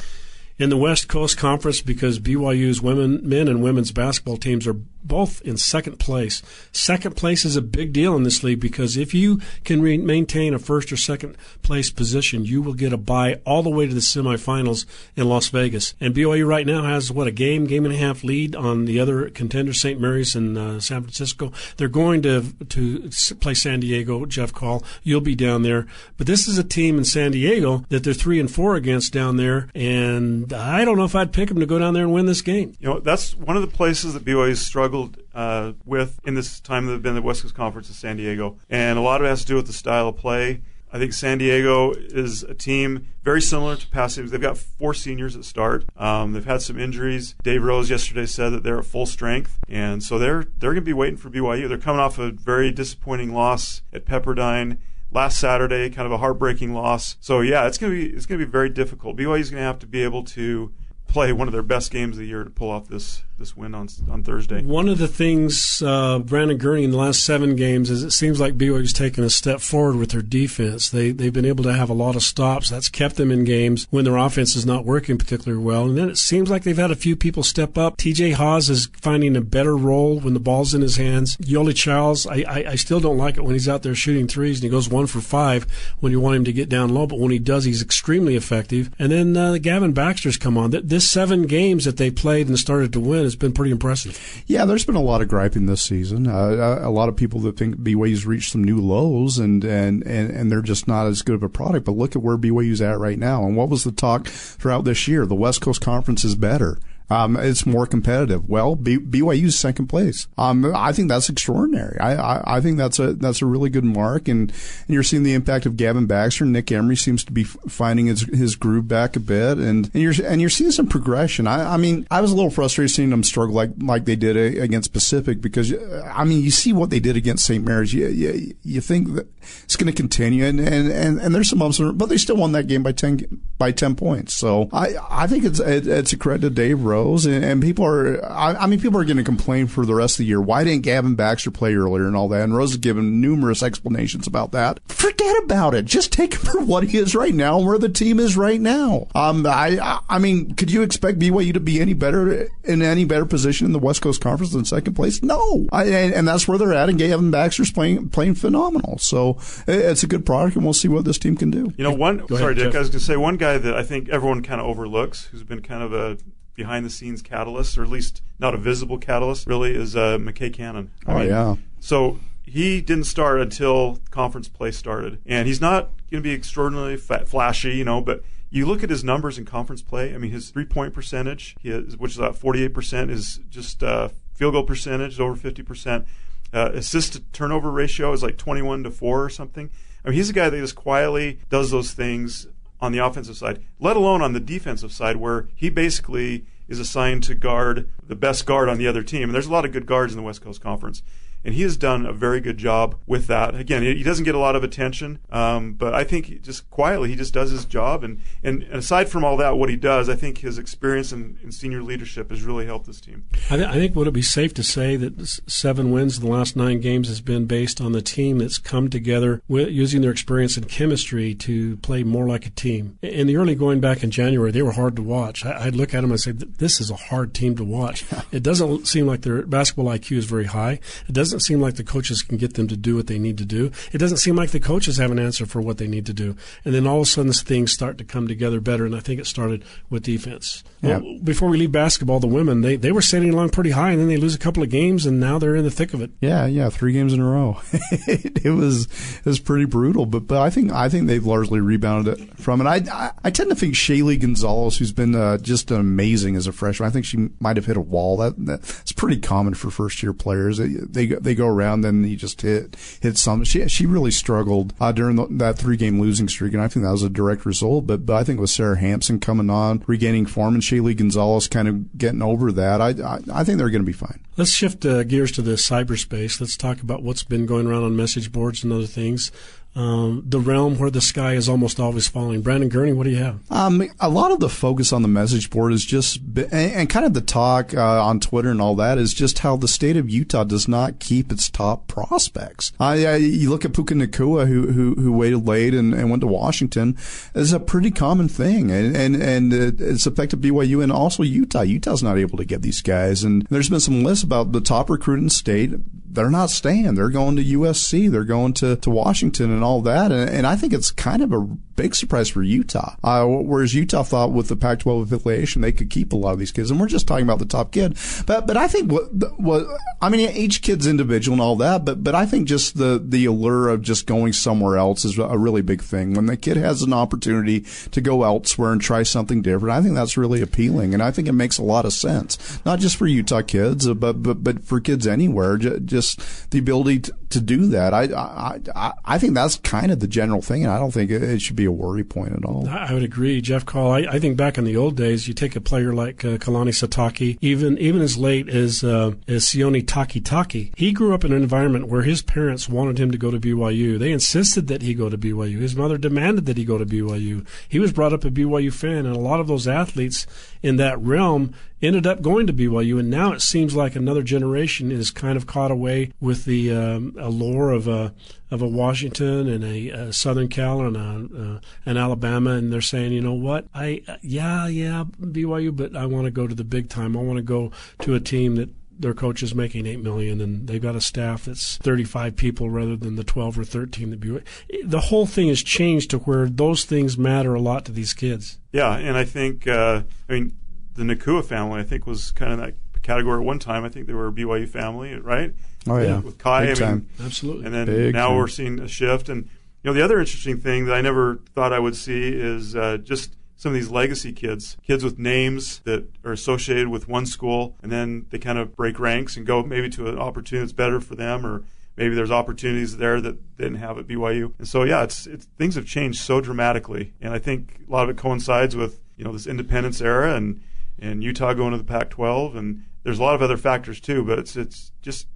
in 0.60 0.70
the 0.70 0.78
West 0.78 1.08
Coast 1.08 1.38
Conference 1.38 1.82
because 1.82 2.20
BYU's 2.20 2.82
women, 2.82 3.20
men 3.28 3.48
and 3.48 3.62
women's 3.62 3.92
basketball 3.92 4.38
teams 4.38 4.66
are 4.68 4.76
both 5.08 5.42
in 5.42 5.58
second 5.58 6.00
place. 6.00 6.42
Second 6.72 7.16
place 7.16 7.46
is 7.46 7.56
a 7.56 7.62
big 7.62 7.94
deal 7.94 8.16
in 8.16 8.24
this 8.24 8.44
league 8.44 8.60
because 8.60 8.98
if 8.98 9.14
you 9.14 9.40
can 9.64 9.82
re- 9.82 9.98
maintain 9.98 10.54
a 10.54 10.60
first 10.60 10.92
or 10.92 10.98
second 10.98 11.38
place 11.64 11.90
position, 11.90 12.46
you 12.46 12.62
will 12.62 12.74
get 12.74 12.94
a 12.94 12.98
bye 12.98 13.40
all 13.46 13.64
the 13.64 13.70
way 13.70 13.88
to 13.88 13.94
the 13.94 14.00
semifinals 14.00 14.86
in 15.16 15.28
Las 15.28 15.50
Vegas. 15.50 15.94
And 16.00 16.14
BYU 16.14 16.48
right 16.48 16.66
now 16.66 16.84
has 16.84 17.12
what 17.12 17.28
a 17.28 17.32
game, 17.32 17.66
game 17.66 17.86
and 17.86 17.94
a 17.94 17.98
half 17.98 18.24
lead 18.24 18.56
on 18.56 18.86
the 18.86 19.00
other 19.00 19.30
contender, 19.30 19.74
St. 19.74 20.00
Mary's 20.00 20.36
in 20.36 20.58
uh, 20.58 20.80
San 20.80 21.02
Francisco. 21.02 21.52
They're 21.78 21.88
going 21.88 22.22
to 22.24 22.44
to 22.70 23.10
play 23.40 23.54
San 23.54 23.80
Diego. 23.80 24.26
Jeff 24.26 24.54
Call, 24.54 24.84
you'll 25.04 25.22
be 25.22 25.36
down 25.36 25.64
there, 25.64 25.88
but 26.18 26.28
this 26.28 26.48
is 26.48 26.58
a 26.58 26.64
team 26.64 26.98
in 26.98 27.06
San 27.06 27.32
Diego 27.32 27.86
that 27.90 28.04
they're 28.04 28.14
three 28.14 28.40
and 28.40 28.52
four 28.52 28.76
against 28.76 29.14
down 29.14 29.38
there, 29.38 29.70
and 29.74 30.52
I 30.54 30.86
don't 30.86 30.98
know 30.98 31.06
if 31.06 31.16
I'd 31.16 31.34
pick 31.34 31.50
them 31.50 31.60
to 31.60 31.66
go 31.66 31.80
down 31.80 31.94
there 31.94 32.04
and 32.04 32.14
win 32.14 32.26
this 32.26 32.42
game. 32.42 32.76
You 32.80 32.90
know, 32.90 33.00
that's 33.00 33.36
one 33.36 33.56
of 33.56 33.62
the 33.62 33.68
places 33.68 34.14
that 34.14 34.26
BYU 34.26 34.56
struggled 34.56 34.97
struggled 34.98 35.20
uh, 35.34 35.74
with 35.86 36.20
in 36.26 36.34
this 36.34 36.60
time 36.60 36.88
they've 36.88 37.02
been 37.02 37.12
in 37.12 37.16
the 37.16 37.22
West 37.22 37.44
Coast 37.44 37.56
Conference 37.56 37.88
in 37.88 37.94
San 37.94 38.18
Diego, 38.18 38.58
and 38.70 38.98
a 38.98 39.02
lot 39.02 39.22
of 39.22 39.28
it 39.28 39.30
has 39.30 39.42
to 39.42 39.48
do 39.48 39.56
with 39.56 39.68
the 39.68 39.74
style 39.74 40.08
of 40.08 40.18
play. 40.18 40.62
I 40.92 40.98
think 40.98 41.12
San 41.12 41.38
Diego 41.38 41.92
is 41.92 42.44
a 42.44 42.54
team 42.54 43.08
very 43.22 43.42
similar 43.42 43.76
to 43.76 43.88
past 43.90 44.16
teams. 44.16 44.32
They've 44.32 44.40
got 44.40 44.58
four 44.58 44.94
seniors 44.94 45.36
at 45.36 45.44
start. 45.44 45.84
Um, 45.98 46.32
they've 46.32 46.46
had 46.46 46.62
some 46.62 46.80
injuries. 46.80 47.36
Dave 47.44 47.62
Rose 47.62 47.90
yesterday 47.90 48.26
said 48.26 48.52
that 48.52 48.64
they're 48.64 48.80
at 48.80 48.86
full 48.86 49.06
strength, 49.06 49.60
and 49.68 50.02
so 50.02 50.18
they're 50.18 50.46
they're 50.60 50.72
going 50.72 50.76
to 50.76 50.82
be 50.82 50.94
waiting 50.94 51.18
for 51.18 51.30
BYU. 51.30 51.68
They're 51.68 51.78
coming 51.78 52.00
off 52.00 52.18
a 52.18 52.32
very 52.32 52.72
disappointing 52.72 53.34
loss 53.34 53.82
at 53.94 54.06
Pepperdine 54.06 54.78
last 55.12 55.40
Saturday, 55.40 55.90
kind 55.90 56.06
of 56.06 56.12
a 56.12 56.18
heartbreaking 56.18 56.74
loss. 56.74 57.18
So 57.20 57.42
yeah, 57.42 57.68
it's 57.68 57.78
going 57.78 57.94
to 57.94 57.98
be 57.98 58.16
it's 58.16 58.26
going 58.26 58.40
to 58.40 58.46
be 58.46 58.52
very 58.52 58.70
difficult. 58.70 59.18
BYU 59.18 59.40
is 59.40 59.50
going 59.52 59.62
to 59.62 59.68
have 59.68 59.80
to 59.80 59.88
be 59.88 60.04
able 60.04 60.24
to 60.24 60.72
play 61.08 61.32
one 61.32 61.48
of 61.48 61.52
their 61.52 61.64
best 61.64 61.92
games 61.92 62.16
of 62.16 62.20
the 62.20 62.28
year 62.28 62.44
to 62.44 62.50
pull 62.50 62.70
off 62.70 62.88
this 62.88 63.24
this 63.38 63.56
win 63.56 63.76
on 63.76 63.88
on 64.10 64.24
Thursday. 64.24 64.64
One 64.64 64.90
of 64.90 64.98
the 64.98 65.08
things 65.08 65.82
uh, 65.82 66.20
Brandon 66.20 66.58
Gurney 66.58 66.84
in 66.84 66.92
the 66.92 66.98
last 66.98 67.24
seven 67.24 67.56
games 67.56 67.90
is 67.90 68.04
it 68.04 68.12
seems 68.12 68.40
like 68.40 68.58
BYU's 68.58 68.94
taken 68.94 69.24
a 69.24 69.30
step 69.30 69.60
forward 69.60 69.98
with 69.98 70.12
their 70.12 70.22
defense. 70.22 70.90
They 70.90 71.12
they've 71.12 71.34
been 71.34 71.46
able 71.46 71.64
to 71.66 71.74
have 71.74 71.90
a 71.90 71.94
lot 71.94 72.16
of 72.16 72.24
stops. 72.24 72.70
That's 72.70 72.90
kept 72.90 73.16
them 73.16 73.32
in 73.32 73.44
games 73.44 73.88
when 73.90 74.06
their 74.06 74.18
offense 74.18 74.56
is 74.56 74.66
not 74.66 74.86
working 74.86 75.18
particularly 75.18 75.64
well. 75.64 75.86
And 75.86 75.98
then 75.98 76.10
it 76.10 76.18
seems 76.18 76.50
like 76.50 76.64
they've 76.64 76.78
had 76.78 76.92
a 76.92 76.96
few 76.96 77.16
people 77.16 77.44
step 77.44 77.78
up. 77.78 77.98
T.J. 77.98 78.32
Haws 78.32 78.70
is 78.70 78.88
finding 79.02 79.36
a 79.36 79.42
better 79.42 79.78
role 79.78 80.20
when 80.20 80.34
the 80.34 80.40
ball's 80.40 80.74
in 80.74 80.82
his 80.82 80.98
hands. 80.98 81.38
Yoeli 81.38 81.76
Childs, 81.76 82.26
I, 82.26 82.44
I 82.48 82.66
I 82.72 82.76
still 82.76 83.00
don't 83.00 83.18
like 83.18 83.38
it 83.38 83.44
when 83.44 83.54
he's 83.54 83.70
out 83.70 83.84
there 83.84 83.96
shooting 83.96 84.28
threes 84.28 84.58
and 84.58 84.64
he 84.64 84.70
goes 84.70 84.90
one 84.90 85.08
for 85.08 85.22
five 85.22 85.68
when 86.00 86.12
you 86.12 86.20
want 86.20 86.38
him 86.38 86.46
to 86.46 86.54
get 86.54 86.70
down 86.70 86.94
low, 86.94 87.06
but 87.06 87.20
when 87.20 87.32
he 87.32 87.40
does, 87.40 87.66
he's 87.66 87.82
extremely 87.82 88.36
effective. 88.36 88.90
And 88.98 89.12
then 89.12 89.38
uh, 89.38 89.58
Gavin 89.58 89.94
Baxter's 89.94 90.38
come 90.38 90.58
on. 90.58 90.72
This 90.98 91.12
seven 91.12 91.44
games 91.44 91.86
that 91.86 91.98
they 91.98 92.10
played 92.10 92.48
and 92.48 92.58
started 92.58 92.92
to 92.94 93.00
win 93.00 93.22
has 93.22 93.36
been 93.36 93.54
pretty 93.54 93.70
impressive. 93.70 94.42
Yeah, 94.48 94.66
there's 94.66 94.84
been 94.84 94.96
a 94.96 95.00
lot 95.00 95.22
of 95.22 95.28
griping 95.28 95.68
this 95.68 95.84
season. 95.84 96.26
Uh, 96.26 96.80
a 96.82 96.90
lot 96.90 97.08
of 97.08 97.16
people 97.16 97.40
that 97.42 97.56
think 97.56 97.76
BYU's 97.76 98.26
reached 98.26 98.52
some 98.52 98.64
new 98.64 98.82
lows 98.82 99.38
and, 99.38 99.64
and, 99.64 100.02
and, 100.08 100.32
and 100.32 100.52
they're 100.52 100.64
just 100.64 100.88
not 100.88 101.06
as 101.06 101.22
good 101.22 101.36
of 101.36 101.44
a 101.44 101.50
product. 101.50 101.86
But 101.86 101.98
look 101.98 102.16
at 102.16 102.24
where 102.24 102.36
BYU's 102.36 102.82
at 102.82 102.98
right 102.98 103.20
now. 103.20 103.46
And 103.46 103.56
what 103.56 103.70
was 103.70 103.84
the 103.84 103.92
talk 103.92 104.26
throughout 104.26 104.86
this 104.86 105.08
year? 105.08 105.28
The 105.28 105.36
West 105.36 105.62
Coast 105.62 105.82
Conference 105.82 106.24
is 106.24 106.34
better. 106.34 106.80
Um, 107.10 107.38
it's 107.38 107.66
more 107.66 107.86
competitive. 107.86 108.50
Well, 108.50 108.76
B- 108.76 108.98
BYU's 108.98 109.58
second 109.58 109.88
place. 109.88 110.28
Um, 110.38 110.74
I 110.76 110.92
think 110.92 111.08
that's 111.08 111.30
extraordinary. 111.30 111.98
I, 112.00 112.16
I, 112.16 112.58
I, 112.58 112.62
think 112.62 112.78
that's 112.78 113.00
a 113.00 113.14
that's 113.14 113.42
a 113.42 113.46
really 113.46 113.70
good 113.70 113.86
mark, 113.86 114.28
and, 114.28 114.52
and 114.52 114.90
you're 114.90 115.04
seeing 115.04 115.24
the 115.24 115.34
impact 115.34 115.66
of 115.66 115.78
Gavin 115.78 116.06
Baxter. 116.06 116.44
Nick 116.44 116.70
Emery 116.70 116.98
seems 116.98 117.24
to 117.24 117.32
be 117.32 117.46
finding 117.46 118.08
his 118.08 118.22
his 118.24 118.58
groove 118.58 118.90
back 118.90 119.16
a 119.16 119.22
bit, 119.22 119.58
and, 119.58 119.90
and 119.94 120.04
you're 120.04 120.14
and 120.26 120.42
you're 120.42 120.50
seeing 120.50 120.72
some 120.72 120.88
progression. 120.88 121.48
I, 121.48 121.76
I 121.76 121.78
mean, 121.78 122.06
I 122.12 122.20
was 122.20 122.32
a 122.32 122.36
little 122.36 122.52
frustrated 122.52 122.92
seeing 122.92 123.10
them 123.10 123.24
struggle 123.24 123.56
like 123.56 123.72
like 123.82 124.04
they 124.04 124.18
did 124.18 124.36
against 124.58 124.92
Pacific 124.92 125.40
because 125.40 125.74
I 126.14 126.26
mean, 126.26 126.44
you 126.44 126.52
see 126.52 126.74
what 126.74 126.90
they 126.90 127.00
did 127.00 127.16
against 127.16 127.46
St. 127.46 127.64
Mary's. 127.64 127.94
You 127.94 128.08
you, 128.08 128.54
you 128.64 128.82
think 128.82 129.14
that 129.16 129.28
it's 129.64 129.78
going 129.78 129.88
to 129.88 129.96
continue, 129.96 130.44
and, 130.44 130.60
and, 130.60 130.92
and, 130.92 131.22
and 131.22 131.34
there's 131.34 131.50
some 131.50 131.62
ups, 131.62 131.80
and 131.80 131.98
but 131.98 132.10
they 132.10 132.18
still 132.18 132.36
won 132.36 132.52
that 132.52 132.68
game 132.68 132.84
by 132.84 132.92
ten 132.92 133.42
by 133.58 133.72
ten 133.72 133.96
points. 133.96 134.34
So 134.34 134.68
I 134.74 134.96
I 135.10 135.28
think 135.28 135.46
it's 135.46 135.62
it's 135.62 136.12
a 136.12 136.18
credit 136.18 136.42
to 136.42 136.50
Dave 136.50 136.84
Rose 136.84 136.97
and, 137.26 137.44
and 137.44 137.62
people 137.62 137.86
are. 137.86 138.24
I, 138.26 138.54
I, 138.54 138.68
mean, 138.68 138.80
people 138.80 139.00
are 139.00 139.06
going 139.06 139.18
to 139.18 139.24
complain 139.24 139.68
for 139.68 139.86
the 139.86 139.96
rest 139.96 140.16
of 140.16 140.20
the 140.20 140.26
year. 140.26 140.42
Why 140.42 140.64
didn't 140.64 140.84
Gavin 140.84 141.16
Baxter 141.16 141.52
play 141.52 141.76
earlier 141.76 142.08
and 142.08 142.16
all 142.16 142.28
that? 142.30 142.44
And 142.44 142.56
Rose 142.56 142.72
has 142.72 142.78
given 142.78 143.22
numerous 143.22 143.64
explanations 143.64 144.28
about 144.28 144.52
that. 144.52 144.80
Forget 144.88 145.44
about 145.44 145.74
it. 145.74 145.86
Just 145.86 146.12
take 146.12 146.34
him 146.34 146.40
for 146.52 146.62
what 146.62 146.84
he 146.84 146.98
is 146.98 147.16
right 147.16 147.34
now 147.34 147.58
and 147.58 147.68
where 147.68 147.78
the 147.78 147.90
team 147.90 148.20
is 148.20 148.38
right 148.38 148.60
now. 148.60 149.08
Um, 149.16 149.46
I, 149.46 150.00
I 150.10 150.20
mean, 150.20 150.56
could 150.56 150.72
you 150.72 150.82
expect 150.82 151.20
BYU 151.20 151.54
to 151.54 151.60
be 151.60 151.80
any 151.80 151.94
better 151.94 152.50
in 152.64 152.82
any 152.82 153.06
better 153.06 153.26
position 153.26 153.66
in 153.66 153.72
the 153.72 153.80
West 153.80 154.02
Coast 154.02 154.22
Conference 154.22 154.54
than 154.54 154.66
second 154.66 154.94
place? 154.94 155.22
No, 155.24 155.68
I, 155.72 155.86
and, 155.86 156.14
and 156.14 156.28
that's 156.28 156.48
where 156.48 156.58
they're 156.58 156.74
at. 156.74 156.90
And 156.90 156.98
Gavin 156.98 157.32
Baxter's 157.32 157.72
playing 157.72 158.10
playing 158.10 158.36
phenomenal. 158.36 158.98
So 158.98 159.38
it's 159.68 160.04
a 160.04 160.08
good 160.08 160.26
product, 160.26 160.56
and 160.56 160.66
we'll 160.66 160.74
see 160.74 160.88
what 160.88 161.06
this 161.06 161.18
team 161.18 161.36
can 161.36 161.52
do. 161.52 161.74
You 161.78 161.84
know, 161.84 161.94
one. 161.94 162.18
Go 162.18 162.38
sorry, 162.38 162.54
ahead, 162.54 162.72
Dick. 162.72 162.76
I 162.76 162.80
was 162.80 162.90
going 162.90 163.00
to 163.00 163.06
say 163.06 163.18
one 163.18 163.38
guy 163.38 163.58
that 163.58 163.76
I 163.76 163.84
think 163.84 164.10
everyone 164.10 164.44
kind 164.44 164.62
of 164.62 164.68
overlooks, 164.68 165.26
who's 165.26 165.44
been 165.44 165.62
kind 165.62 165.84
of 165.84 165.94
a 165.94 166.18
behind 166.58 166.86
the 166.86 166.90
scenes 166.90 167.22
catalyst, 167.22 167.78
or 167.78 167.84
at 167.84 167.90
least 167.90 168.22
not 168.40 168.54
a 168.54 168.58
visible 168.58 168.98
catalyst, 168.98 169.48
really, 169.48 169.74
is 169.74 169.96
uh, 169.96 170.18
McKay 170.18 170.52
Cannon. 170.52 170.92
I 171.06 171.12
oh, 171.14 171.20
mean, 171.20 171.28
yeah. 171.28 171.56
So 171.80 172.20
he 172.44 172.82
didn't 172.82 173.06
start 173.06 173.40
until 173.40 174.00
conference 174.10 174.50
play 174.50 174.72
started. 174.72 175.20
And 175.26 175.48
he's 175.48 175.62
not 175.62 175.92
going 176.12 176.22
to 176.24 176.30
be 176.30 176.34
extraordinarily 176.34 176.98
flashy, 176.98 177.76
you 177.76 177.86
know, 177.86 178.02
but 178.02 178.24
you 178.50 178.66
look 178.66 178.84
at 178.84 178.90
his 178.90 179.04
numbers 179.04 179.38
in 179.38 179.46
conference 179.46 179.82
play. 179.82 180.14
I 180.14 180.18
mean, 180.18 180.32
his 180.32 180.50
three 180.50 180.66
point 180.66 180.94
percentage, 180.94 181.56
has, 181.64 181.96
which 181.96 182.12
is 182.12 182.18
about 182.18 182.36
48%, 182.36 183.10
is 183.10 183.40
just 183.50 183.84
uh, 183.84 184.10
field 184.34 184.54
goal 184.54 184.64
percentage, 184.64 185.20
over 185.20 185.36
50%. 185.36 186.06
Uh, 186.54 186.72
assist 186.74 187.14
to 187.14 187.20
turnover 187.34 187.70
ratio 187.70 188.14
is 188.14 188.24
like 188.24 188.38
21 188.38 188.84
to 188.84 188.92
4 188.92 189.24
or 189.24 189.30
something. 189.30 189.70
I 190.04 190.10
mean, 190.10 190.16
he's 190.16 190.30
a 190.30 190.34
guy 190.34 190.50
that 190.50 190.58
just 190.58 190.76
quietly 190.76 191.40
does 191.50 191.72
those 191.72 191.92
things 191.92 192.48
on 192.80 192.92
the 192.92 193.00
offensive 193.00 193.38
side, 193.38 193.64
let 193.80 193.96
alone 193.96 194.22
on 194.22 194.34
the 194.34 194.40
defensive 194.40 194.92
side, 194.92 195.18
where 195.18 195.48
he 195.56 195.70
basically 195.70 196.46
is 196.68 196.80
assigned 196.80 197.24
to 197.24 197.36
guard 197.36 197.90
the 198.06 198.16
best 198.16 198.46
guard 198.46 198.70
on 198.70 198.78
the 198.78 198.88
other 198.88 199.04
team. 199.04 199.24
And 199.24 199.34
there's 199.34 199.48
a 199.48 199.52
lot 199.52 199.66
of 199.66 199.72
good 199.72 199.86
guards 199.86 200.14
in 200.14 200.18
the 200.18 200.24
West 200.24 200.42
Coast 200.42 200.62
Conference. 200.62 201.02
And 201.44 201.54
he 201.54 201.62
has 201.64 201.78
done 201.78 202.06
a 202.06 202.14
very 202.14 202.40
good 202.40 202.58
job 202.58 202.96
with 203.06 203.28
that. 203.28 203.56
Again, 203.56 203.82
he, 203.84 204.04
doesn't 204.04 204.26
get 204.26 204.36
a 204.36 204.40
lot 204.40 204.56
of 204.56 204.64
attention, 204.64 205.20
um, 205.30 205.74
but 205.74 205.94
I 205.94 206.04
think 206.04 206.42
just 206.42 206.70
quietly 206.70 207.10
he 207.10 207.16
just 207.16 207.34
does 207.34 207.52
his 207.52 207.66
job. 207.66 208.04
And, 208.04 208.22
and 208.44 208.64
aside 208.64 209.10
from 209.10 209.24
all 209.24 209.38
that, 209.38 209.58
what 209.58 209.70
he 209.70 209.76
does, 209.76 210.10
I 210.10 210.16
think 210.16 210.40
his 210.40 210.58
experience 210.58 211.12
in, 211.12 211.38
in 211.44 211.52
senior 211.52 211.82
leadership 211.82 212.30
has 212.30 212.44
really 212.44 212.66
helped 212.66 212.88
this 212.88 213.02
team. 213.02 213.26
I, 213.50 213.58
th- 213.58 213.68
I, 213.68 213.74
think 213.74 213.96
would 213.96 214.08
it 214.08 214.12
be 214.12 214.22
safe 214.22 214.54
to 214.56 214.64
say 214.64 214.96
that 214.96 215.28
seven 215.48 215.92
wins 215.92 216.18
in 216.18 216.26
the 216.26 216.32
last 216.32 216.56
nine 216.56 216.80
games 216.80 217.08
has 217.10 217.22
been 217.22 217.46
based 217.46 217.82
on 217.82 217.92
the 217.92 218.02
team 218.02 218.40
that's 218.40 218.58
come 218.58 218.90
together 218.90 219.42
with, 219.48 219.70
using 219.70 220.02
their 220.02 220.12
experience 220.12 220.58
and 220.58 220.68
chemistry 220.68 221.36
to 221.36 221.78
play 221.78 222.04
more 222.04 222.28
like 222.28 222.46
a 222.46 222.50
team. 222.52 222.98
In 223.02 223.28
the 223.28 223.38
early 223.38 223.56
going 223.56 223.80
back 223.80 224.04
in 224.04 224.12
January, 224.12 224.52
they 224.52 224.62
were 224.62 224.72
hard 224.72 224.96
to 224.96 225.04
watch. 225.04 225.46
I, 225.46 225.66
would 225.66 225.76
look 225.76 225.94
at 225.94 226.02
them 226.02 226.12
and 226.12 226.20
say, 226.20 226.32
"This 226.32 226.80
is 226.80 226.90
a 226.90 226.96
hard 226.96 227.34
team 227.34 227.56
to 227.58 227.64
watch." 227.64 228.06
it 228.32 228.44
doesn't 228.44 228.88
seem 228.88 229.08
like 229.08 229.22
their 229.22 229.44
basketball 229.44 229.86
IQ 229.86 230.18
is 230.18 230.26
very 230.26 230.46
high. 230.46 230.80
It 231.08 231.14
doesn't 231.14 231.37
seem 231.42 231.62
like 231.62 231.76
the 231.76 231.84
coaches 231.84 232.22
can 232.22 232.38
get 232.38 232.56
them 232.56 232.68
to 232.68 232.78
do 232.78 232.96
what 232.96 233.08
they 233.08 233.20
need 233.20 233.38
to 233.38 233.46
do. 233.46 233.72
It 233.92 233.98
doesn't 233.98 234.18
seem 234.18 234.36
like 234.36 234.52
the 234.52 234.60
coaches 234.60 234.98
have 234.98 235.12
an 235.12 235.20
answer 235.20 235.46
for 235.46 235.62
what 235.62 235.78
they 235.78 235.88
need 235.88 236.06
to 236.08 236.14
do. 236.14 236.36
And 236.66 236.74
then 236.74 236.88
all 236.88 236.98
of 236.98 237.04
a 237.04 237.06
sudden, 237.06 237.34
things 237.34 237.72
start 237.72 237.98
to 237.98 238.04
come 238.04 238.28
together 238.28 238.60
better. 238.60 238.86
And 238.86 238.96
I 238.96 239.00
think 239.00 239.20
it 239.20 239.28
started 239.28 239.64
with 239.90 240.04
defense. 240.04 240.64
Yeah. 240.82 240.98
Well, 240.98 241.20
before 241.24 241.50
we 241.50 241.58
leave 241.58 241.72
basketball, 241.72 242.20
the 242.20 242.28
women 242.28 242.62
they 242.62 242.76
they 242.76 242.92
were 242.92 243.02
sailing 243.02 243.34
along 243.34 243.50
pretty 243.50 243.72
high, 243.72 243.92
and 243.92 244.00
then 244.00 244.08
they 244.08 244.18
lose 244.18 244.36
a 244.36 244.40
couple 244.40 244.64
of 244.64 244.70
games, 244.70 245.06
and 245.06 245.20
now 245.20 245.40
they're 245.40 245.56
in 245.56 245.64
the 245.64 245.72
thick 245.72 245.94
of 245.94 246.02
it. 246.02 246.12
Yeah, 246.22 246.46
yeah, 246.46 246.70
three 246.70 246.94
games 246.94 247.14
in 247.14 247.20
a 247.20 247.26
row. 247.26 247.60
it 247.72 248.54
was 248.54 248.86
it 249.18 249.26
was 249.26 249.40
pretty 249.40 249.66
brutal, 249.66 250.06
but 250.06 250.28
but 250.28 250.40
I 250.40 250.50
think 250.50 250.72
I 250.72 250.90
think 250.90 251.08
they've 251.08 251.26
largely 251.26 251.60
rebounded 251.60 252.20
it 252.20 252.38
from 252.38 252.62
it. 252.62 252.66
I 252.68 252.84
I, 252.92 253.12
I 253.26 253.32
tend 253.32 253.50
to 253.50 253.56
think 253.56 253.74
Shaylee 253.74 254.20
Gonzalez, 254.20 254.78
who's 254.78 254.92
been 254.92 255.16
uh, 255.16 255.38
just 255.38 255.72
amazing 255.72 256.36
as 256.36 256.48
a 256.48 256.52
freshman. 256.52 256.88
I 256.88 256.92
think 256.92 257.06
she 257.06 257.30
might 257.40 257.58
have 257.58 257.66
hit 257.66 257.78
a 257.78 257.82
wall. 257.82 258.18
That 258.18 258.34
that's 258.38 258.92
pretty 258.92 259.20
common 259.20 259.54
for 259.54 259.72
first 259.72 260.04
year 260.04 260.14
players. 260.14 260.58
They, 260.58 260.68
they 260.68 261.08
they 261.22 261.36
go 261.36 261.48
around, 261.48 261.82
then 261.82 262.04
you 262.04 262.16
just 262.16 262.42
hit 262.42 262.76
hit 263.02 263.18
some. 263.18 263.44
She 263.44 263.68
she 263.68 263.86
really 263.86 264.12
struggled 264.12 264.74
uh, 264.80 264.92
during 264.92 265.16
the, 265.16 265.28
that 265.32 265.58
three 265.58 265.78
game 265.78 266.00
losing 266.00 266.28
streak, 266.28 266.54
and 266.54 266.62
I 266.62 266.68
think 266.68 266.86
that 266.86 266.92
was 266.92 267.04
a 267.04 267.10
direct 267.10 267.46
result. 267.46 267.88
But 267.88 268.06
but 268.06 268.16
I 268.16 268.24
think 268.24 268.40
with 268.40 268.50
Sara 268.50 268.78
Hamson 268.78 269.20
coming 269.20 269.50
on, 269.50 269.84
regaining 269.88 270.26
form, 270.26 270.54
and 270.54 270.64
Shaylee 270.64 270.98
Gonzalez 270.98 271.48
kind 271.48 271.68
of 271.68 271.98
getting 271.98 272.22
over 272.22 272.52
that, 272.52 272.82
I 272.82 272.90
I, 272.90 273.20
I 273.34 273.44
think 273.44 273.58
they're 273.58 273.70
going 273.70 273.84
to 273.84 273.86
be 273.86 273.94
fine. 273.94 274.20
Let's 274.38 274.52
shift 274.52 274.86
uh, 274.86 275.04
gears 275.04 275.32
to 275.34 275.42
the 275.42 275.54
cyberspace. 275.54 276.40
Let's 276.40 276.58
talk 276.58 276.82
about 276.82 277.02
what's 277.02 277.24
been 277.24 277.46
going 277.46 277.68
around 277.68 277.84
on 277.84 277.96
message 277.96 278.32
boards 278.32 278.64
and 278.64 278.72
other 278.72 278.86
things 278.86 279.32
um, 279.78 280.24
the 280.26 280.40
realm 280.40 280.80
where 280.80 280.90
the 280.90 281.02
sky 281.02 281.34
is 281.34 281.48
almost 281.48 281.80
always 281.80 282.08
falling. 282.08 282.42
Brandon 282.42 282.68
Gurney, 282.68 282.94
what 282.94 283.04
do 283.04 283.12
you 283.12 283.18
have? 283.18 283.40
Um, 283.52 283.88
a 284.00 284.10
lot 284.10 284.32
of 284.32 284.40
the 284.40 284.50
focus 284.50 284.92
on 284.92 285.04
the 285.04 285.08
message 285.08 285.52
board 285.52 285.72
is 285.72 285.86
just, 285.86 286.18
and, 286.18 286.52
and 286.52 286.90
kind 286.90 287.06
of 287.06 287.14
the 287.14 287.22
talk 287.22 287.76
uh, 287.76 288.04
on 288.04 288.20
Twitter 288.20 288.50
and 288.50 288.60
all 288.60 288.76
that 288.78 288.98
is 288.98 289.14
just 289.14 289.40
how 289.40 289.56
the 289.56 289.68
state 289.68 289.96
of 289.96 290.10
Utah 290.10 290.46
does 290.46 290.68
not 290.68 291.00
keep 291.00 291.32
its 291.32 291.48
top 291.48 291.88
prospects. 291.88 292.74
I, 292.80 293.06
I, 293.06 293.16
you 293.18 293.52
look 293.52 293.66
at 293.66 293.74
Puka 293.74 293.94
Nacua, 293.94 294.48
who, 294.48 294.72
who, 294.72 294.96
who 294.96 295.14
waited 295.14 295.46
late 295.46 295.76
and, 295.76 295.94
and 295.94 296.10
went 296.10 296.22
to 296.22 296.28
Washington. 296.28 296.98
It's 297.36 297.52
a 297.52 297.60
pretty 297.60 297.92
common 297.92 298.30
thing, 298.30 298.72
and 298.72 298.96
and 298.96 299.16
and 299.16 299.54
it's 299.54 300.08
affected 300.08 300.42
BYU 300.42 300.82
and 300.82 300.92
also 300.92 301.22
Utah. 301.22 301.62
Utah's 301.62 302.02
not 302.02 302.18
able 302.18 302.38
to 302.38 302.46
get 302.46 302.64
these 302.64 302.82
guys, 302.82 303.24
and 303.24 303.46
there's 303.50 303.70
been 303.70 303.80
some 303.80 304.04
lists 304.04 304.24
about 304.24 304.54
the 304.54 304.62
top 304.62 304.90
recruit 304.90 305.20
in 305.20 305.30
state 305.30 305.72
they're 306.18 306.32
not 306.32 306.50
staying. 306.50 306.96
They're 306.96 307.10
going 307.10 307.36
to 307.36 307.44
USC. 307.44 308.10
They're 308.10 308.24
going 308.24 308.54
to, 308.54 308.76
to 308.78 308.90
Washington 308.90 309.52
and 309.52 309.64
all 309.64 309.82
that. 309.84 310.12
And, 310.12 310.28
and 310.28 310.48
I 310.48 310.56
think 310.56 310.74
it's 310.74 310.90
kind 310.90 311.22
of 311.22 311.32
a 311.32 311.42
big 311.42 311.94
surprise 311.94 312.28
for 312.28 312.42
Utah. 312.42 312.96
Uh, 313.04 313.24
whereas 313.26 313.76
Utah 313.76 314.02
thought 314.02 314.32
with 314.32 314.48
the 314.48 314.56
Pac-12 314.56 315.04
affiliation, 315.04 315.62
they 315.62 315.72
could 315.72 315.92
keep 315.92 316.12
a 316.12 316.16
lot 316.16 316.34
of 316.34 316.40
these 316.40 316.52
kids. 316.52 316.72
And 316.72 316.80
we're 316.80 316.88
just 316.88 317.08
talking 317.08 317.24
about 317.24 317.38
the 317.38 317.46
top 317.46 317.72
kid. 317.72 317.98
But, 318.26 318.48
but 318.48 318.58
I 318.58 318.68
think 318.68 318.92
what, 318.92 319.04
what, 319.40 319.68
I 320.02 320.10
mean, 320.10 320.32
each 320.32 320.64
kid's 320.64 320.88
individual 320.88 321.36
and 321.36 321.42
all 321.42 321.56
that, 321.58 321.86
but, 321.86 322.04
but 322.04 322.16
I 322.16 322.26
think 322.26 322.48
just 322.48 322.78
the, 322.78 323.00
the 323.02 323.26
allure 323.26 323.70
of 323.70 323.84
just 323.84 324.08
going 324.08 324.34
somewhere 324.34 324.78
else 324.78 325.06
is 325.06 325.20
a 325.20 325.38
really 325.38 325.62
big 325.62 325.84
thing. 325.84 326.16
When 326.16 326.26
the 326.26 326.36
kid 326.36 326.58
has 326.58 326.82
an 326.82 326.94
opportunity 326.94 327.64
to 327.92 328.02
go 328.02 328.24
elsewhere 328.24 328.72
and 328.72 328.82
try 328.82 329.04
something 329.04 329.44
different, 329.44 329.78
I 329.78 329.84
think 329.84 329.94
that's 329.94 330.18
really 330.18 330.42
appealing. 330.42 330.96
And 330.96 331.04
I 331.04 331.12
think 331.12 331.28
it 331.28 331.34
makes 331.34 331.60
a 331.60 331.64
lot 331.64 331.86
of 331.86 331.94
sense, 331.94 332.60
not 332.66 332.80
just 332.80 332.96
for 332.96 333.06
Utah 333.06 333.44
kids, 333.44 333.88
but, 333.88 334.24
but, 334.24 334.44
but 334.44 334.64
for 334.64 334.82
kids 334.82 335.06
anywhere. 335.06 335.58
Just, 335.58 335.86
just 336.16 336.52
the 336.52 336.60
ability 336.60 337.00
to, 337.00 337.14
to 337.30 337.42
do 337.42 337.68
that. 337.68 337.94
I, 337.94 338.60
I, 338.76 338.94
I 339.06 339.18
think 339.18 339.34
that's 339.34 339.58
kind 339.58 339.92
of 339.92 340.00
the 340.00 340.08
general 340.08 340.42
thing, 340.42 340.64
and 340.64 340.72
I 340.72 340.80
don't 340.80 340.92
think 340.92 341.12
it, 341.12 341.42
should 341.42 341.56
be 341.56 341.66
a 341.66 341.72
worry 341.72 342.04
point 342.04 342.34
at 342.34 342.44
all. 342.46 342.68
I 342.68 342.94
would 342.94 343.04
agree, 343.04 343.42
Jeff 343.42 343.66
Call. 343.66 343.92
I, 343.92 344.00
I 344.00 344.20
think 344.20 344.38
back 344.38 344.58
in 344.58 344.64
the 344.64 344.76
old 344.76 344.98
days, 344.98 345.28
you 345.28 345.34
take 345.34 345.56
a 345.56 345.62
player 345.62 345.94
like 345.94 346.26
uh, 346.26 346.38
Kalani 346.38 346.70
Sitake, 346.70 347.38
even 347.42 347.78
even 347.78 348.02
as 348.02 348.18
late 348.18 348.50
as 348.50 348.84
uh, 348.84 349.12
as 349.28 349.46
Sione 349.46 349.84
Takitaki. 349.84 350.72
He 350.76 350.92
grew 350.92 351.14
up 351.14 351.24
in 351.24 351.32
an 351.32 351.42
environment 351.42 351.88
where 351.88 352.02
his 352.02 352.22
parents 352.22 352.68
wanted 352.68 353.00
him 353.00 353.12
to 353.12 353.18
go 353.18 353.32
to 353.32 353.40
BYU. 353.40 354.00
They 354.00 354.12
insisted 354.12 354.68
that 354.68 354.82
he 354.82 354.94
go 354.94 355.10
to 355.10 355.18
BYU. 355.18 355.60
His 355.60 355.76
mother 355.76 355.98
demanded 355.98 356.46
that 356.48 356.58
he 356.58 356.66
go 356.66 356.78
to 356.78 356.86
BYU. 356.86 357.46
He 357.68 357.80
was 357.80 357.92
brought 357.92 358.14
up 358.14 358.26
a 358.26 358.32
BYU 358.32 358.74
fan, 358.74 359.06
and 359.06 359.16
a 359.16 359.20
lot 359.20 359.40
of 359.40 359.48
those 359.48 359.68
athletes 359.68 360.26
in 360.68 360.76
that 360.76 361.00
realm 361.02 361.54
ended 361.82 362.06
up 362.06 362.22
going 362.22 362.46
to 362.48 362.54
BYU, 362.54 363.00
and 363.00 363.10
now 363.10 363.32
it 363.32 363.42
seems 363.42 363.76
like 363.76 363.96
another 363.96 364.22
generation 364.22 364.92
is 364.92 365.12
kind 365.12 365.38
of 365.38 365.48
caught 365.48 365.72
away 365.72 366.12
with 366.20 366.46
the 366.46 366.72
um, 366.72 367.16
allure 367.18 367.72
of 367.72 367.88
a 367.88 368.14
of 368.50 368.62
a 368.62 368.68
Washington 368.68 369.48
and 369.48 369.64
a, 369.64 369.90
a 369.90 370.14
Southern 370.14 370.48
Cal 370.48 370.82
and 370.82 370.96
a, 370.96 371.56
uh, 371.56 371.60
an 371.86 371.98
Alabama, 371.98 372.52
and 372.52 372.72
they're 372.72 372.82
saying, 372.82 373.12
you 373.12 373.22
know 373.22 373.34
what, 373.34 373.66
I 373.74 374.04
yeah 374.22 374.68
yeah 374.68 375.06
BYU, 375.22 375.76
but 375.76 375.96
I 375.96 376.06
want 376.06 376.26
to 376.26 376.32
go 376.32 376.48
to 376.48 376.56
the 376.56 376.64
big 376.64 376.90
time. 376.90 377.16
I 377.16 377.22
want 377.22 377.38
to 377.38 377.44
go 377.44 377.72
to 378.02 378.16
a 378.16 378.20
team 378.20 378.56
that 378.56 378.70
their 379.00 379.14
coach 379.14 379.44
is 379.44 379.54
making 379.54 379.86
eight 379.86 380.02
million, 380.02 380.42
and 380.42 380.68
they've 380.68 380.82
got 380.82 380.96
a 380.96 381.02
staff 381.02 381.46
that's 381.46 381.78
thirty-five 381.78 382.36
people 382.36 382.70
rather 382.70 382.96
than 382.96 383.16
the 383.16 383.24
twelve 383.24 383.58
or 383.58 383.64
thirteen 383.64 384.10
that 384.10 384.20
BYU. 384.20 384.44
The 384.84 385.02
whole 385.02 385.26
thing 385.26 385.48
has 385.50 385.62
changed 385.62 386.10
to 386.12 386.20
where 386.20 386.48
those 386.50 386.86
things 386.86 387.18
matter 387.18 387.54
a 387.54 387.62
lot 387.62 387.86
to 387.86 387.92
these 387.92 388.14
kids. 388.14 388.58
Yeah, 388.72 388.96
and 388.98 389.18
I 389.18 389.24
think 389.24 389.68
uh, 389.68 390.04
I 390.30 390.34
mean 390.34 390.58
the 390.96 391.04
Nacua 391.04 391.46
family, 391.46 391.80
I 391.80 391.84
think, 391.84 392.08
was 392.08 392.32
kind 392.32 392.52
of 392.52 392.60
that 392.60 392.74
category 393.04 393.40
at 393.40 393.46
one 393.46 393.60
time. 393.60 393.86
I 393.86 393.90
think 393.90 394.08
they 394.08 394.14
were 394.14 394.28
a 394.28 394.32
BYU 394.32 394.68
family, 394.68 395.16
right? 395.16 395.54
Oh 395.88 395.98
yeah, 395.98 396.20
with 396.20 396.38
Kai, 396.38 396.66
Big 396.66 396.82
I 396.82 396.92
mean, 396.94 397.10
absolutely. 397.24 397.66
And 397.66 397.74
then 397.74 397.86
Big 397.86 398.14
now 398.14 398.30
time. 398.30 398.38
we're 398.38 398.48
seeing 398.48 398.80
a 398.80 398.88
shift. 398.88 399.30
And 399.30 399.44
you 399.46 399.50
know, 399.90 399.94
the 399.94 400.02
other 400.02 400.20
interesting 400.20 400.60
thing 400.60 400.86
that 400.86 400.94
I 400.94 401.02
never 401.02 401.40
thought 401.56 401.72
I 401.72 401.80
would 401.80 401.96
see 401.96 402.30
is 402.30 402.76
uh, 402.76 402.98
just 402.98 403.36
some 403.58 403.72
of 403.72 403.74
these 403.74 403.90
legacy 403.90 404.32
kids, 404.32 404.78
kids 404.86 405.04
with 405.04 405.18
names 405.18 405.80
that 405.80 406.08
are 406.24 406.32
associated 406.32 406.88
with 406.90 407.10
one 407.10 407.26
school, 407.26 407.76
and 407.82 407.92
then 407.92 408.28
they 408.30 408.38
kind 408.38 408.60
of 408.60 408.76
break 408.76 409.00
ranks 409.00 409.36
and 409.36 409.46
go 409.46 409.64
maybe 409.64 409.90
to 409.90 410.08
an 410.08 410.20
opportunity 410.20 410.64
that's 410.64 410.74
better 410.74 411.02
for 411.02 411.16
them, 411.16 411.46
or 411.46 411.64
maybe 411.98 412.14
there's 412.14 412.32
opportunities 412.32 412.98
there 412.98 413.20
that 413.20 413.58
didn't 413.58 413.80
have 413.80 413.98
at 413.98 414.08
BYU. 414.08 414.54
And 414.60 414.68
so, 414.68 414.84
yeah, 414.84 415.04
it's, 415.04 415.26
it's 415.26 415.48
things 415.58 415.74
have 415.74 415.88
changed 415.88 416.20
so 416.20 416.40
dramatically, 416.40 417.14
and 417.20 417.34
I 417.34 417.40
think 417.40 417.82
a 417.88 417.92
lot 417.92 418.04
of 418.04 418.12
it 418.12 418.18
coincides 418.18 418.76
with 418.76 419.00
you 419.18 419.26
know 419.26 419.34
this 419.34 419.48
independence 419.48 420.00
era 420.00 420.36
and 420.36 420.62
and 421.00 421.24
Utah 421.24 421.54
going 421.54 421.72
to 421.72 421.78
the 421.78 421.84
Pac-12, 421.84 422.56
and 422.56 422.84
there's 423.04 423.20
a 423.20 423.24
lot 423.24 423.36
of 423.36 423.42
other 423.42 423.58
factors 423.58 424.00
too. 424.00 424.24
But 424.24 424.40
it's 424.40 424.56
it's 424.56 424.92
just 425.02 425.28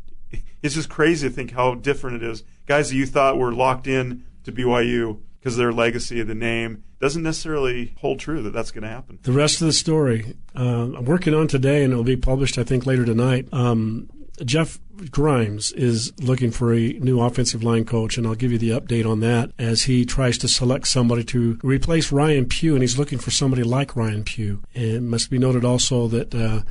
it's 0.61 0.75
just 0.75 0.89
crazy 0.89 1.27
to 1.27 1.33
think 1.33 1.51
how 1.51 1.73
different 1.75 2.21
it 2.21 2.23
is. 2.23 2.43
Guys 2.67 2.89
that 2.89 2.95
you 2.95 3.07
thought 3.07 3.37
were 3.37 3.51
locked 3.51 3.87
in 3.87 4.23
to 4.43 4.51
BYU 4.51 5.19
because 5.39 5.55
of 5.55 5.57
their 5.57 5.73
legacy, 5.73 6.19
of 6.19 6.27
the 6.27 6.35
name, 6.35 6.83
doesn't 7.01 7.23
necessarily 7.23 7.95
hold 7.99 8.19
true 8.19 8.41
that 8.43 8.51
that's 8.51 8.71
going 8.71 8.83
to 8.83 8.89
happen. 8.89 9.19
The 9.23 9.31
rest 9.31 9.59
of 9.59 9.67
the 9.67 9.73
story 9.73 10.35
uh, 10.55 10.61
I'm 10.95 11.05
working 11.05 11.33
on 11.33 11.47
today, 11.47 11.83
and 11.83 11.91
it'll 11.91 12.03
be 12.03 12.15
published, 12.15 12.57
I 12.57 12.63
think, 12.63 12.85
later 12.85 13.03
tonight. 13.03 13.47
Um, 13.51 14.09
Jeff 14.45 14.79
Grimes 15.09 15.71
is 15.73 16.13
looking 16.19 16.51
for 16.51 16.73
a 16.73 16.93
new 16.93 17.19
offensive 17.19 17.63
line 17.63 17.85
coach, 17.85 18.17
and 18.17 18.25
I'll 18.25 18.35
give 18.35 18.51
you 18.51 18.57
the 18.57 18.69
update 18.69 19.09
on 19.09 19.19
that 19.21 19.51
as 19.57 19.83
he 19.83 20.05
tries 20.05 20.37
to 20.39 20.47
select 20.47 20.87
somebody 20.87 21.23
to 21.25 21.59
replace 21.63 22.11
Ryan 22.11 22.45
Pugh, 22.45 22.73
and 22.73 22.83
he's 22.83 22.97
looking 22.97 23.19
for 23.19 23.31
somebody 23.31 23.63
like 23.63 23.95
Ryan 23.95 24.23
Pugh. 24.23 24.61
And 24.75 24.83
it 24.83 25.01
must 25.01 25.29
be 25.29 25.39
noted 25.39 25.65
also 25.65 26.07
that. 26.07 26.33
Uh, 26.33 26.61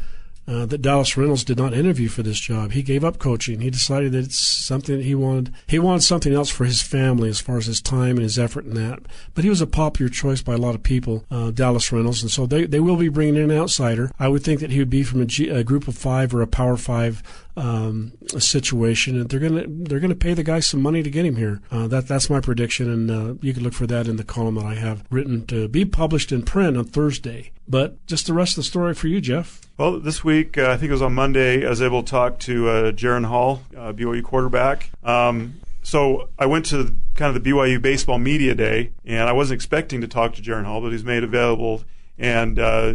uh, 0.50 0.66
that 0.66 0.82
Dallas 0.82 1.16
Reynolds 1.16 1.44
did 1.44 1.58
not 1.58 1.72
interview 1.72 2.08
for 2.08 2.24
this 2.24 2.40
job. 2.40 2.72
He 2.72 2.82
gave 2.82 3.04
up 3.04 3.18
coaching. 3.18 3.60
He 3.60 3.70
decided 3.70 4.10
that 4.12 4.24
it's 4.24 4.38
something 4.38 5.00
he 5.00 5.14
wanted. 5.14 5.54
He 5.68 5.78
wanted 5.78 6.02
something 6.02 6.34
else 6.34 6.50
for 6.50 6.64
his 6.64 6.82
family 6.82 7.28
as 7.28 7.40
far 7.40 7.56
as 7.56 7.66
his 7.66 7.80
time 7.80 8.16
and 8.16 8.22
his 8.22 8.38
effort 8.38 8.64
in 8.64 8.74
that. 8.74 8.98
But 9.34 9.44
he 9.44 9.50
was 9.50 9.60
a 9.60 9.66
popular 9.66 10.10
choice 10.10 10.42
by 10.42 10.54
a 10.54 10.58
lot 10.58 10.74
of 10.74 10.82
people, 10.82 11.24
uh, 11.30 11.52
Dallas 11.52 11.92
Reynolds, 11.92 12.22
and 12.22 12.32
so 12.32 12.46
they 12.46 12.64
they 12.64 12.80
will 12.80 12.96
be 12.96 13.08
bringing 13.08 13.36
in 13.36 13.50
an 13.52 13.58
outsider. 13.58 14.10
I 14.18 14.26
would 14.26 14.42
think 14.42 14.58
that 14.60 14.72
he 14.72 14.80
would 14.80 14.90
be 14.90 15.04
from 15.04 15.20
a, 15.20 15.26
G, 15.26 15.48
a 15.48 15.62
group 15.62 15.86
of 15.86 15.96
five 15.96 16.34
or 16.34 16.42
a 16.42 16.48
power 16.48 16.76
five 16.76 17.22
um, 17.56 18.12
situation, 18.38 19.20
and 19.20 19.28
they're 19.28 19.40
gonna 19.40 19.64
they're 19.66 20.00
gonna 20.00 20.14
pay 20.14 20.34
the 20.34 20.42
guy 20.42 20.60
some 20.60 20.80
money 20.80 21.02
to 21.02 21.10
get 21.10 21.24
him 21.24 21.36
here. 21.36 21.60
Uh, 21.70 21.86
that 21.88 22.08
that's 22.08 22.30
my 22.30 22.40
prediction, 22.40 22.90
and 22.90 23.10
uh, 23.10 23.34
you 23.42 23.52
can 23.52 23.62
look 23.62 23.74
for 23.74 23.86
that 23.86 24.06
in 24.06 24.16
the 24.16 24.24
column 24.24 24.56
that 24.56 24.66
I 24.66 24.74
have 24.74 25.04
written 25.10 25.46
to 25.46 25.68
be 25.68 25.84
published 25.84 26.32
in 26.32 26.42
print 26.42 26.76
on 26.76 26.84
Thursday. 26.84 27.52
But 27.68 28.04
just 28.06 28.26
the 28.26 28.34
rest 28.34 28.52
of 28.52 28.56
the 28.56 28.62
story 28.64 28.94
for 28.94 29.08
you, 29.08 29.20
Jeff. 29.20 29.60
Well, 29.76 30.00
this 30.00 30.24
week 30.24 30.58
uh, 30.58 30.70
I 30.70 30.76
think 30.76 30.90
it 30.90 30.92
was 30.92 31.02
on 31.02 31.14
Monday. 31.14 31.64
I 31.64 31.70
was 31.70 31.82
able 31.82 32.02
to 32.02 32.10
talk 32.10 32.38
to 32.40 32.68
uh, 32.68 32.92
Jaren 32.92 33.24
Hall, 33.24 33.62
uh, 33.76 33.92
BYU 33.92 34.22
quarterback. 34.22 34.90
Um, 35.02 35.60
so 35.82 36.28
I 36.38 36.46
went 36.46 36.66
to 36.66 36.94
kind 37.14 37.34
of 37.34 37.42
the 37.42 37.50
BYU 37.50 37.80
baseball 37.80 38.18
media 38.18 38.54
day, 38.54 38.92
and 39.04 39.28
I 39.28 39.32
wasn't 39.32 39.56
expecting 39.56 40.00
to 40.02 40.08
talk 40.08 40.34
to 40.34 40.42
Jaren 40.42 40.64
Hall, 40.64 40.80
but 40.80 40.92
he's 40.92 41.04
made 41.04 41.24
available. 41.24 41.82
And 42.18 42.58
uh, 42.58 42.94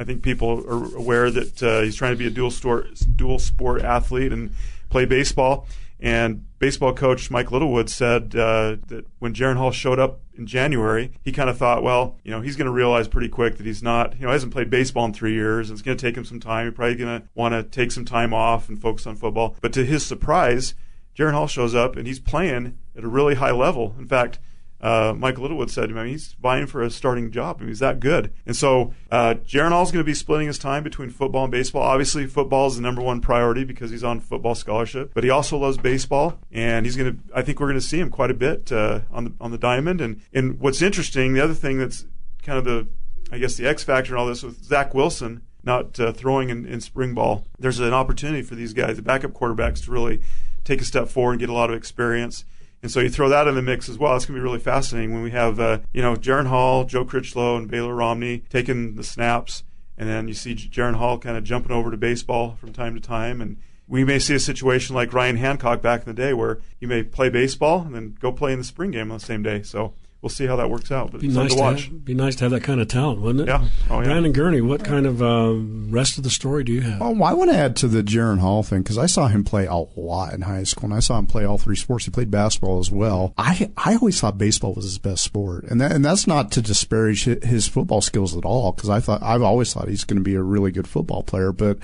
I 0.00 0.04
think 0.04 0.22
people 0.22 0.64
are 0.66 0.96
aware 0.96 1.30
that 1.30 1.62
uh, 1.62 1.82
he's 1.82 1.94
trying 1.94 2.12
to 2.12 2.16
be 2.16 2.26
a 2.26 2.30
dual 2.30 2.50
sport, 2.50 2.86
dual 3.16 3.38
sport 3.38 3.82
athlete 3.82 4.32
and 4.32 4.50
play 4.88 5.04
baseball. 5.04 5.66
And 6.00 6.46
baseball 6.58 6.94
coach 6.94 7.30
Mike 7.30 7.52
Littlewood 7.52 7.90
said 7.90 8.34
uh, 8.34 8.76
that 8.86 9.04
when 9.18 9.34
Jaren 9.34 9.56
Hall 9.56 9.70
showed 9.70 9.98
up 9.98 10.20
in 10.34 10.46
January, 10.46 11.12
he 11.22 11.32
kind 11.32 11.50
of 11.50 11.58
thought, 11.58 11.82
well, 11.82 12.16
you 12.24 12.30
know, 12.30 12.40
he's 12.40 12.56
going 12.56 12.64
to 12.64 12.72
realize 12.72 13.08
pretty 13.08 13.28
quick 13.28 13.58
that 13.58 13.66
he's 13.66 13.82
not, 13.82 14.18
you 14.18 14.24
know, 14.24 14.32
hasn't 14.32 14.54
played 14.54 14.70
baseball 14.70 15.04
in 15.04 15.12
three 15.12 15.34
years. 15.34 15.68
And 15.68 15.76
it's 15.76 15.84
going 15.84 15.98
to 15.98 16.02
take 16.02 16.16
him 16.16 16.24
some 16.24 16.40
time. 16.40 16.68
He's 16.68 16.74
probably 16.74 16.94
going 16.94 17.20
to 17.20 17.28
want 17.34 17.52
to 17.52 17.62
take 17.62 17.92
some 17.92 18.06
time 18.06 18.32
off 18.32 18.70
and 18.70 18.80
focus 18.80 19.06
on 19.06 19.16
football. 19.16 19.54
But 19.60 19.74
to 19.74 19.84
his 19.84 20.06
surprise, 20.06 20.72
Jaren 21.14 21.32
Hall 21.32 21.46
shows 21.46 21.74
up 21.74 21.96
and 21.96 22.06
he's 22.06 22.20
playing 22.20 22.78
at 22.96 23.04
a 23.04 23.08
really 23.08 23.34
high 23.34 23.52
level. 23.52 23.94
In 23.98 24.06
fact, 24.06 24.38
uh, 24.80 25.14
Mike 25.16 25.38
Littlewood 25.38 25.70
said, 25.70 25.90
I 25.90 25.92
mean, 25.92 26.06
he's 26.06 26.32
vying 26.34 26.66
for 26.66 26.82
a 26.82 26.90
starting 26.90 27.30
job. 27.30 27.56
I 27.58 27.60
mean, 27.60 27.68
he's 27.68 27.80
that 27.80 28.00
good. 28.00 28.32
And 28.46 28.56
so, 28.56 28.94
uh, 29.10 29.34
Hall's 29.52 29.92
going 29.92 30.00
to 30.00 30.04
be 30.04 30.14
splitting 30.14 30.46
his 30.46 30.58
time 30.58 30.82
between 30.82 31.10
football 31.10 31.44
and 31.44 31.50
baseball. 31.50 31.82
Obviously, 31.82 32.26
football 32.26 32.66
is 32.66 32.76
the 32.76 32.82
number 32.82 33.02
one 33.02 33.20
priority 33.20 33.64
because 33.64 33.90
he's 33.90 34.04
on 34.04 34.20
football 34.20 34.54
scholarship, 34.54 35.12
but 35.14 35.24
he 35.24 35.30
also 35.30 35.58
loves 35.58 35.76
baseball, 35.76 36.38
and 36.50 36.86
he's 36.86 36.96
going 36.96 37.12
to. 37.12 37.18
I 37.34 37.42
think 37.42 37.60
we're 37.60 37.66
going 37.68 37.80
to 37.80 37.86
see 37.86 38.00
him 38.00 38.10
quite 38.10 38.30
a 38.30 38.34
bit 38.34 38.72
uh, 38.72 39.00
on 39.10 39.24
the 39.24 39.32
on 39.40 39.50
the 39.50 39.58
diamond. 39.58 40.00
And 40.00 40.22
and 40.32 40.58
what's 40.58 40.82
interesting, 40.82 41.34
the 41.34 41.44
other 41.44 41.54
thing 41.54 41.78
that's 41.78 42.06
kind 42.42 42.58
of 42.58 42.64
the, 42.64 42.88
I 43.30 43.38
guess, 43.38 43.56
the 43.56 43.66
X 43.66 43.84
factor 43.84 44.14
in 44.14 44.20
all 44.20 44.26
this 44.26 44.42
with 44.42 44.62
Zach 44.64 44.94
Wilson 44.94 45.42
not 45.62 45.98
uh, 46.00 46.12
throwing 46.12 46.48
in, 46.48 46.64
in 46.64 46.80
spring 46.80 47.14
ball. 47.14 47.46
There's 47.58 47.80
an 47.80 47.92
opportunity 47.92 48.42
for 48.42 48.54
these 48.54 48.72
guys, 48.72 48.96
the 48.96 49.02
backup 49.02 49.32
quarterbacks, 49.32 49.84
to 49.84 49.90
really 49.90 50.22
take 50.64 50.80
a 50.80 50.84
step 50.84 51.08
forward 51.08 51.32
and 51.32 51.40
get 51.40 51.48
a 51.48 51.54
lot 51.54 51.70
of 51.70 51.76
experience. 51.76 52.44
And 52.82 52.90
so 52.90 53.00
you 53.00 53.10
throw 53.10 53.28
that 53.28 53.46
in 53.46 53.54
the 53.54 53.62
mix 53.62 53.88
as 53.88 53.98
well. 53.98 54.16
It's 54.16 54.24
going 54.24 54.36
to 54.36 54.40
be 54.40 54.44
really 54.44 54.58
fascinating 54.58 55.12
when 55.12 55.22
we 55.22 55.32
have, 55.32 55.60
uh, 55.60 55.80
you 55.92 56.00
know, 56.00 56.14
Jaren 56.14 56.46
Hall, 56.46 56.84
Joe 56.84 57.04
Critchlow, 57.04 57.56
and 57.56 57.70
Baylor 57.70 57.94
Romney 57.94 58.44
taking 58.48 58.94
the 58.94 59.04
snaps. 59.04 59.64
And 59.98 60.08
then 60.08 60.28
you 60.28 60.34
see 60.34 60.54
Jaren 60.54 60.94
Hall 60.94 61.18
kind 61.18 61.36
of 61.36 61.44
jumping 61.44 61.72
over 61.72 61.90
to 61.90 61.96
baseball 61.98 62.56
from 62.58 62.72
time 62.72 62.94
to 62.94 63.00
time. 63.00 63.42
And 63.42 63.58
we 63.86 64.02
may 64.02 64.18
see 64.18 64.34
a 64.34 64.40
situation 64.40 64.94
like 64.94 65.12
Ryan 65.12 65.36
Hancock 65.36 65.82
back 65.82 66.00
in 66.00 66.06
the 66.06 66.14
day 66.14 66.32
where 66.32 66.60
you 66.78 66.88
may 66.88 67.02
play 67.02 67.28
baseball 67.28 67.82
and 67.82 67.94
then 67.94 68.16
go 68.18 68.32
play 68.32 68.52
in 68.52 68.58
the 68.58 68.64
spring 68.64 68.92
game 68.92 69.10
on 69.10 69.18
the 69.18 69.24
same 69.24 69.42
day. 69.42 69.62
So 69.62 69.92
we'll 70.22 70.30
see 70.30 70.46
how 70.46 70.56
that 70.56 70.70
works 70.70 70.90
out. 70.92 71.12
But 71.12 71.20
be 71.20 71.28
nice 71.28 71.50
to 71.50 71.56
to 71.56 71.62
watch. 71.62 71.84
have, 71.84 72.04
be 72.04 72.14
nice 72.14 72.36
to 72.36 72.44
have 72.44 72.50
that 72.52 72.62
kind 72.62 72.80
of 72.80 72.88
talent, 72.88 73.20
wouldn't 73.20 73.42
it? 73.42 73.48
Yeah. 73.48 73.66
Oh, 73.88 74.00
yeah. 74.00 74.04
Brandon 74.04 74.32
Gurney, 74.32 74.60
what 74.60 74.84
kind 74.84 75.06
of 75.06 75.22
uh, 75.22 75.54
rest 75.90 76.18
of 76.18 76.24
the 76.24 76.30
story 76.30 76.64
do 76.64 76.72
you 76.72 76.82
have? 76.82 77.00
Oh, 77.00 77.22
I 77.22 77.32
want 77.32 77.50
to 77.50 77.56
add 77.56 77.76
to 77.76 77.88
the 77.88 78.02
Jaren 78.02 78.38
Hall 78.38 78.62
thing 78.62 78.82
because 78.82 78.98
I 78.98 79.06
saw 79.06 79.28
him 79.28 79.44
play 79.44 79.66
a 79.66 79.74
lot 79.74 80.34
in 80.34 80.42
high 80.42 80.64
school, 80.64 80.86
and 80.86 80.94
I 80.94 81.00
saw 81.00 81.18
him 81.18 81.26
play 81.26 81.44
all 81.44 81.58
three 81.58 81.76
sports. 81.76 82.04
He 82.04 82.10
played 82.10 82.30
basketball 82.30 82.78
as 82.78 82.90
well. 82.90 83.34
I 83.38 83.70
I 83.76 83.94
always 83.94 84.20
thought 84.20 84.38
baseball 84.38 84.74
was 84.74 84.84
his 84.84 84.98
best 84.98 85.24
sport, 85.24 85.64
and 85.64 85.80
that, 85.80 85.92
and 85.92 86.04
that's 86.04 86.26
not 86.26 86.52
to 86.52 86.62
disparage 86.62 87.24
his 87.24 87.68
football 87.68 88.00
skills 88.00 88.36
at 88.36 88.44
all 88.44 88.72
because 88.72 88.90
I 88.90 89.00
thought 89.00 89.22
I've 89.22 89.42
always 89.42 89.72
thought 89.72 89.88
he's 89.88 90.04
going 90.04 90.18
to 90.18 90.24
be 90.24 90.34
a 90.34 90.42
really 90.42 90.70
good 90.70 90.88
football 90.88 91.22
player. 91.22 91.52
But 91.52 91.78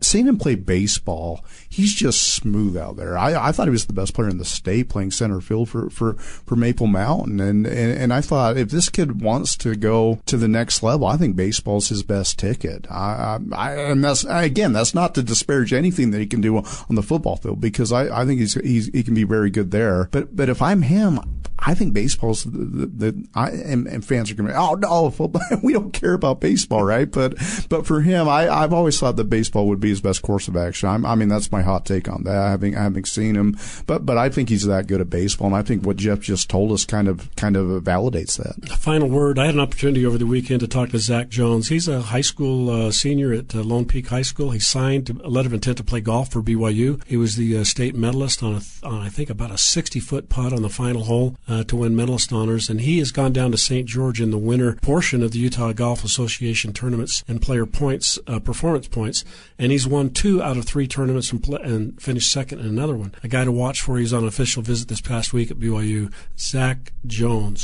seeing 0.00 0.26
him 0.26 0.38
play 0.38 0.54
baseball, 0.54 1.44
he's 1.68 1.94
just 1.94 2.34
smooth 2.34 2.76
out 2.76 2.96
there. 2.96 3.16
I, 3.16 3.48
I 3.48 3.52
thought 3.52 3.66
he 3.66 3.70
was 3.70 3.86
the 3.86 3.92
best 3.92 4.14
player 4.14 4.28
in 4.28 4.38
the 4.38 4.44
state 4.44 4.88
playing 4.88 5.10
center 5.10 5.40
field 5.40 5.68
for 5.68 5.90
for, 5.90 6.14
for 6.14 6.56
Maple 6.56 6.86
Mountain, 6.86 7.40
and, 7.40 7.66
and 7.80 7.98
and 7.98 8.12
I 8.12 8.20
thought 8.20 8.56
if 8.56 8.70
this 8.70 8.88
kid 8.88 9.22
wants 9.22 9.56
to 9.58 9.74
go 9.74 10.20
to 10.26 10.36
the 10.36 10.48
next 10.48 10.82
level, 10.82 11.06
I 11.06 11.16
think 11.16 11.36
baseball's 11.36 11.88
his 11.88 12.02
best 12.02 12.38
ticket. 12.38 12.90
I, 12.90 13.38
I, 13.52 13.74
and 13.74 14.04
that's 14.04 14.24
again, 14.28 14.72
that's 14.72 14.94
not 14.94 15.14
to 15.14 15.22
disparage 15.22 15.72
anything 15.72 16.10
that 16.10 16.18
he 16.18 16.26
can 16.26 16.40
do 16.40 16.58
on 16.58 16.94
the 16.94 17.02
football 17.02 17.36
field 17.36 17.60
because 17.60 17.92
I, 17.92 18.22
I 18.22 18.26
think 18.26 18.40
he's, 18.40 18.54
he's 18.54 18.86
he 18.88 19.02
can 19.02 19.14
be 19.14 19.24
very 19.24 19.50
good 19.50 19.70
there. 19.70 20.08
But 20.10 20.34
but 20.34 20.48
if 20.48 20.62
I'm 20.62 20.82
him, 20.82 21.20
I 21.62 21.74
think 21.74 21.92
baseball's 21.92 22.44
the, 22.44 22.50
the, 22.50 22.86
the 22.86 23.28
I 23.34 23.50
and, 23.50 23.86
and 23.86 24.04
fans 24.04 24.30
are 24.30 24.34
going 24.34 24.48
to 24.48 24.56
oh 24.56 24.74
no 24.74 25.10
football 25.10 25.42
we 25.62 25.72
don't 25.72 25.92
care 25.92 26.14
about 26.14 26.40
baseball 26.40 26.82
right 26.82 27.10
but 27.10 27.34
but 27.68 27.86
for 27.86 28.00
him 28.00 28.28
I 28.28 28.48
I've 28.48 28.72
always 28.72 28.98
thought 28.98 29.16
that 29.16 29.24
baseball 29.24 29.68
would 29.68 29.80
be 29.80 29.90
his 29.90 30.00
best 30.00 30.22
course 30.22 30.48
of 30.48 30.56
action 30.56 30.88
I'm, 30.88 31.04
I 31.04 31.14
mean 31.14 31.28
that's 31.28 31.52
my 31.52 31.62
hot 31.62 31.84
take 31.84 32.08
on 32.08 32.24
that 32.24 32.48
having 32.48 32.72
having 32.72 33.04
seen 33.04 33.36
him 33.36 33.56
but 33.86 34.06
but 34.06 34.16
I 34.16 34.30
think 34.30 34.48
he's 34.48 34.66
that 34.66 34.86
good 34.86 35.00
at 35.00 35.10
baseball 35.10 35.48
and 35.48 35.56
I 35.56 35.62
think 35.62 35.84
what 35.84 35.96
Jeff 35.96 36.20
just 36.20 36.48
told 36.48 36.72
us 36.72 36.84
kind 36.84 37.08
of 37.08 37.34
kind 37.36 37.56
of 37.56 37.69
validates 37.78 38.36
that 38.36 38.68
Final 38.78 39.08
word. 39.08 39.38
I 39.38 39.46
had 39.46 39.54
an 39.54 39.60
opportunity 39.60 40.04
over 40.06 40.18
the 40.18 40.26
weekend 40.26 40.60
to 40.60 40.68
talk 40.68 40.90
to 40.90 40.98
Zach 40.98 41.28
Jones. 41.28 41.68
He's 41.68 41.86
a 41.86 42.00
high 42.00 42.20
school 42.20 42.70
uh, 42.70 42.90
senior 42.90 43.32
at 43.32 43.54
uh, 43.54 43.62
Lone 43.62 43.84
Peak 43.84 44.08
High 44.08 44.22
School. 44.22 44.50
He 44.50 44.58
signed 44.58 45.10
a 45.22 45.28
letter 45.28 45.48
of 45.48 45.52
intent 45.52 45.76
to 45.78 45.84
play 45.84 46.00
golf 46.00 46.32
for 46.32 46.42
BYU. 46.42 47.02
He 47.06 47.16
was 47.16 47.36
the 47.36 47.58
uh, 47.58 47.64
state 47.64 47.94
medalist 47.94 48.42
on, 48.42 48.62
on, 48.82 49.00
I 49.00 49.08
think, 49.08 49.30
about 49.30 49.50
a 49.50 49.58
60 49.58 50.00
foot 50.00 50.28
putt 50.28 50.52
on 50.52 50.62
the 50.62 50.68
final 50.68 51.04
hole 51.04 51.36
uh, 51.46 51.64
to 51.64 51.76
win 51.76 51.94
medalist 51.94 52.32
honors. 52.32 52.70
And 52.70 52.80
he 52.80 52.98
has 52.98 53.12
gone 53.12 53.32
down 53.32 53.52
to 53.52 53.58
St. 53.58 53.86
George 53.86 54.20
in 54.20 54.30
the 54.30 54.38
winter 54.38 54.76
portion 54.82 55.22
of 55.22 55.32
the 55.32 55.38
Utah 55.38 55.72
Golf 55.72 56.04
Association 56.04 56.72
tournaments 56.72 57.22
and 57.28 57.42
player 57.42 57.66
points, 57.66 58.18
uh, 58.26 58.38
performance 58.38 58.88
points. 58.88 59.24
And 59.58 59.72
he's 59.72 59.86
won 59.86 60.10
two 60.10 60.42
out 60.42 60.56
of 60.56 60.64
three 60.64 60.86
tournaments 60.86 61.32
and, 61.32 61.42
pl- 61.42 61.56
and 61.56 62.00
finished 62.00 62.32
second 62.32 62.60
in 62.60 62.66
another 62.66 62.96
one. 62.96 63.14
A 63.22 63.28
guy 63.28 63.44
to 63.44 63.52
watch 63.52 63.82
for. 63.82 63.98
He's 63.98 64.12
on 64.12 64.22
an 64.22 64.28
official 64.28 64.62
visit 64.62 64.88
this 64.88 65.00
past 65.00 65.32
week 65.32 65.50
at 65.50 65.58
BYU. 65.58 66.12
Zach 66.38 66.92
Jones 67.06 67.59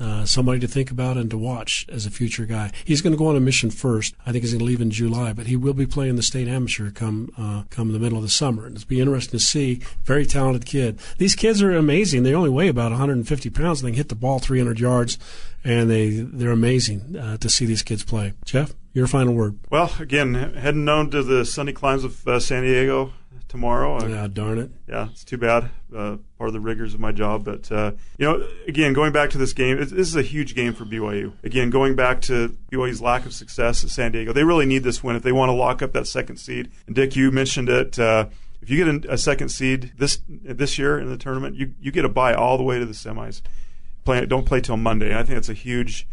uh, 0.00 0.24
somebody 0.24 0.60
to 0.60 0.68
think 0.68 0.90
about 0.90 1.16
and 1.16 1.30
to 1.30 1.38
watch 1.38 1.86
as 1.88 2.06
a 2.06 2.10
future 2.10 2.46
guy. 2.46 2.70
He's 2.84 3.02
going 3.02 3.12
to 3.12 3.18
go 3.18 3.26
on 3.26 3.36
a 3.36 3.40
mission 3.40 3.70
first. 3.70 4.14
I 4.26 4.32
think 4.32 4.44
he's 4.44 4.52
going 4.52 4.60
to 4.60 4.64
leave 4.64 4.80
in 4.80 4.90
July, 4.90 5.32
but 5.32 5.46
he 5.46 5.56
will 5.56 5.74
be 5.74 5.86
playing 5.86 6.16
the 6.16 6.22
state 6.22 6.48
amateur 6.48 6.90
come 6.90 7.30
uh, 7.36 7.64
come 7.70 7.92
the 7.92 7.98
middle 7.98 8.18
of 8.18 8.24
the 8.24 8.30
summer. 8.30 8.66
And 8.66 8.76
it'll 8.76 8.88
be 8.88 9.00
interesting 9.00 9.38
to 9.38 9.44
see. 9.44 9.80
Very 10.04 10.26
talented 10.26 10.66
kid. 10.66 10.98
These 11.18 11.34
kids 11.34 11.62
are 11.62 11.72
amazing. 11.72 12.22
They 12.22 12.34
only 12.34 12.50
weigh 12.50 12.68
about 12.68 12.90
150 12.90 13.50
pounds. 13.50 13.80
And 13.80 13.86
they 13.86 13.92
can 13.92 13.96
hit 13.96 14.08
the 14.08 14.14
ball 14.14 14.38
300 14.38 14.78
yards, 14.78 15.18
and 15.64 15.90
they 15.90 16.10
they're 16.10 16.50
amazing 16.50 17.16
uh, 17.16 17.36
to 17.38 17.48
see 17.48 17.66
these 17.66 17.82
kids 17.82 18.04
play. 18.04 18.34
Jeff, 18.44 18.74
your 18.92 19.06
final 19.06 19.34
word. 19.34 19.58
Well, 19.70 19.92
again, 19.98 20.34
heading 20.34 20.84
down 20.84 21.10
to 21.10 21.22
the 21.22 21.44
sunny 21.44 21.72
climes 21.72 22.04
of 22.04 22.26
uh, 22.26 22.40
San 22.40 22.62
Diego 22.62 23.12
tomorrow. 23.48 23.96
Uh, 23.96 24.06
Yeah, 24.06 24.28
darn 24.28 24.58
it. 24.58 24.70
yeah, 24.86 25.08
it's 25.10 25.24
too 25.24 25.38
bad. 25.38 25.70
Uh, 25.94 26.18
part 26.36 26.48
of 26.48 26.52
the 26.52 26.60
rigors 26.60 26.94
of 26.94 27.00
my 27.00 27.12
job, 27.12 27.44
but 27.44 27.70
uh, 27.72 27.92
you 28.18 28.26
know, 28.26 28.46
again, 28.66 28.92
going 28.92 29.12
back 29.12 29.30
to 29.30 29.38
this 29.38 29.52
game, 29.52 29.78
it, 29.78 29.90
this 29.90 30.08
is 30.08 30.16
a 30.16 30.22
huge 30.22 30.54
game 30.54 30.74
for 30.74 30.84
BYU. 30.84 31.32
Again, 31.42 31.70
going 31.70 31.96
back 31.96 32.20
to 32.22 32.56
BYU's 32.70 33.00
lack 33.00 33.26
of 33.26 33.32
success 33.32 33.82
at 33.82 33.90
San 33.90 34.12
Diego, 34.12 34.32
they 34.32 34.44
really 34.44 34.66
need 34.66 34.84
this 34.84 35.02
win 35.02 35.16
if 35.16 35.22
they 35.22 35.32
want 35.32 35.48
to 35.48 35.54
lock 35.54 35.82
up 35.82 35.92
that 35.92 36.06
second 36.06 36.36
seed. 36.36 36.70
And 36.86 36.94
Dick, 36.94 37.16
you 37.16 37.30
mentioned 37.30 37.68
it. 37.68 37.98
Uh, 37.98 38.26
if 38.60 38.70
you 38.70 38.84
get 38.84 39.10
a, 39.10 39.16
second 39.16 39.50
seed 39.50 39.92
this 39.96 40.20
this 40.28 40.78
year 40.78 40.98
in 40.98 41.08
the 41.08 41.16
tournament, 41.16 41.56
you 41.56 41.74
you 41.80 41.90
get 41.90 42.04
a 42.04 42.08
bye 42.08 42.34
all 42.34 42.56
the 42.56 42.64
way 42.64 42.78
to 42.78 42.86
the 42.86 42.92
semis. 42.92 43.40
Play 44.04 44.26
don't 44.26 44.46
play 44.46 44.60
till 44.60 44.76
Monday. 44.76 45.14
I 45.14 45.22
think 45.22 45.36
that's 45.36 45.48
a 45.48 45.54
huge 45.54 46.06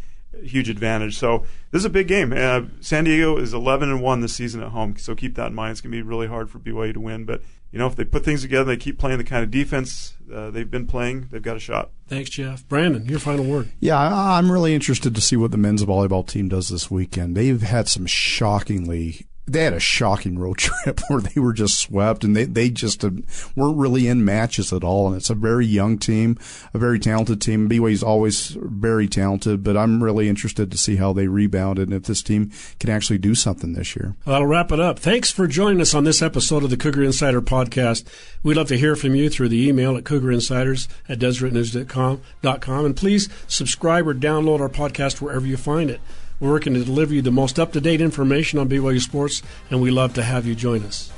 huge 0.44 0.70
advantage. 0.70 1.18
So 1.18 1.46
this 1.72 1.80
is 1.80 1.86
a 1.86 1.90
big 1.90 2.08
game. 2.08 2.34
Uh, 2.36 2.62
San 2.82 3.04
Diego 3.06 3.38
is 3.38 3.54
11 3.54 3.90
and 3.90 4.02
one 4.02 4.22
this 4.22 4.36
season 4.36 4.62
at 4.62 4.70
home, 4.70 4.96
so 4.98 5.16
keep 5.16 5.36
that 5.36 5.48
in 5.48 5.56
mind. 5.56 5.72
It's 5.72 5.82
going 5.82 5.92
to 5.92 5.98
be 5.98 6.02
really 6.02 6.28
hard 6.28 6.50
for 6.50 6.60
BYU 6.60 6.94
to 6.94 7.00
win, 7.00 7.26
but 7.26 7.42
you 7.72 7.80
know 7.80 7.88
if 7.88 7.96
they 7.96 8.06
put 8.06 8.24
things 8.24 8.42
together, 8.42 8.64
they 8.66 8.78
keep 8.78 8.98
playing 8.98 9.18
the 9.18 9.24
kind 9.24 9.44
of 9.44 9.52
defense 9.52 10.14
uh, 10.34 10.50
they've 10.50 10.72
been 10.72 10.88
playing, 10.88 11.28
they've 11.32 11.42
got 11.42 11.56
a 11.56 11.60
shot. 11.60 11.92
Thanks, 12.08 12.30
Jeff. 12.32 12.68
Brandon, 12.68 13.06
your 13.06 13.20
final 13.20 13.46
word. 13.46 13.70
Yeah, 13.80 13.98
I- 13.98 14.38
I'm 14.38 14.52
really 14.52 14.74
interested 14.74 15.14
to 15.16 15.22
see 15.22 15.36
what 15.36 15.52
the 15.52 15.58
men's 15.58 15.84
volleyball 15.84 16.28
team 16.28 16.50
does 16.50 16.70
this 16.70 16.90
weekend. 16.90 17.36
They've 17.38 17.62
had 17.62 17.88
some 17.88 18.06
shockingly. 18.06 19.28
They 19.48 19.64
had 19.64 19.74
a 19.74 19.80
shocking 19.80 20.40
road 20.40 20.58
trip 20.60 21.02
where 21.08 21.22
they 21.22 21.40
were 21.40 21.54
just 21.54 21.80
swept, 21.80 22.24
and 22.24 22.36
they 22.36 22.46
they 22.46 22.70
just 22.70 23.04
uh, 23.04 23.12
weren't 23.56 23.78
really 23.78 24.08
in 24.08 24.26
matches 24.26 24.74
at 24.74 24.84
all. 24.84 25.08
And 25.08 25.16
it's 25.16 25.30
a 25.30 25.36
very 25.36 25.66
young 25.66 25.98
team, 25.98 26.38
a 26.74 26.80
very 26.80 27.00
talented 27.00 27.42
team. 27.42 27.70
BYU's 27.70 28.04
always 28.04 28.50
very 28.60 29.08
talented, 29.08 29.64
but 29.64 29.78
I'm 29.78 30.04
really 30.04 30.30
interested 30.30 30.72
to 30.72 30.78
see 30.78 30.96
how 30.96 31.14
they 31.14 31.28
rebound 31.28 31.80
and 31.80 31.94
if 31.94 32.04
this 32.04 32.22
team 32.24 32.52
can 32.80 32.90
actually 32.90 33.18
do 33.18 33.36
something 33.36 33.74
this 33.74 33.96
year. 33.96 34.16
Well, 34.26 34.34
that'll 34.34 34.48
wrap 34.48 34.72
it 34.72 34.80
up. 34.80 35.00
Thanks 35.00 35.32
for 35.32 35.48
joining 35.48 35.82
us 35.82 35.94
on 35.94 36.04
this 36.04 36.22
episode 36.22 36.64
of 36.64 36.70
the 36.70 36.78
Cougar 36.78 37.04
Insider 37.04 37.42
Podcast. 37.42 38.06
We'd 38.44 38.58
love 38.58 38.68
to 38.70 38.78
hear 38.78 38.96
from 38.96 39.16
you 39.16 39.30
through 39.30 39.50
the 39.50 39.68
email 39.68 39.96
at 39.98 40.04
cougarinsiders 40.04 40.88
at 41.08 41.20
deseretnews.com. 41.20 42.86
And 42.86 42.96
please 42.96 43.30
subscribe 43.48 44.08
or 44.08 44.14
download 44.14 44.60
our 44.60 44.70
podcast 44.70 45.22
wherever 45.22 45.46
you 45.46 45.58
find 45.58 45.90
it. 45.90 46.02
We're 46.40 46.52
working 46.52 46.74
to 46.74 46.84
deliver 46.84 47.14
you 47.14 47.22
the 47.22 47.32
most 47.32 47.60
up 47.60 47.72
to 47.74 47.82
date 47.82 48.02
information 48.02 48.60
on 48.60 48.68
BYU 48.68 49.02
sports, 49.02 49.42
and 49.70 49.82
we 49.82 49.92
love 49.92 50.14
to 50.16 50.24
have 50.24 50.46
you 50.46 50.56
join 50.56 50.84
us. 50.84 51.12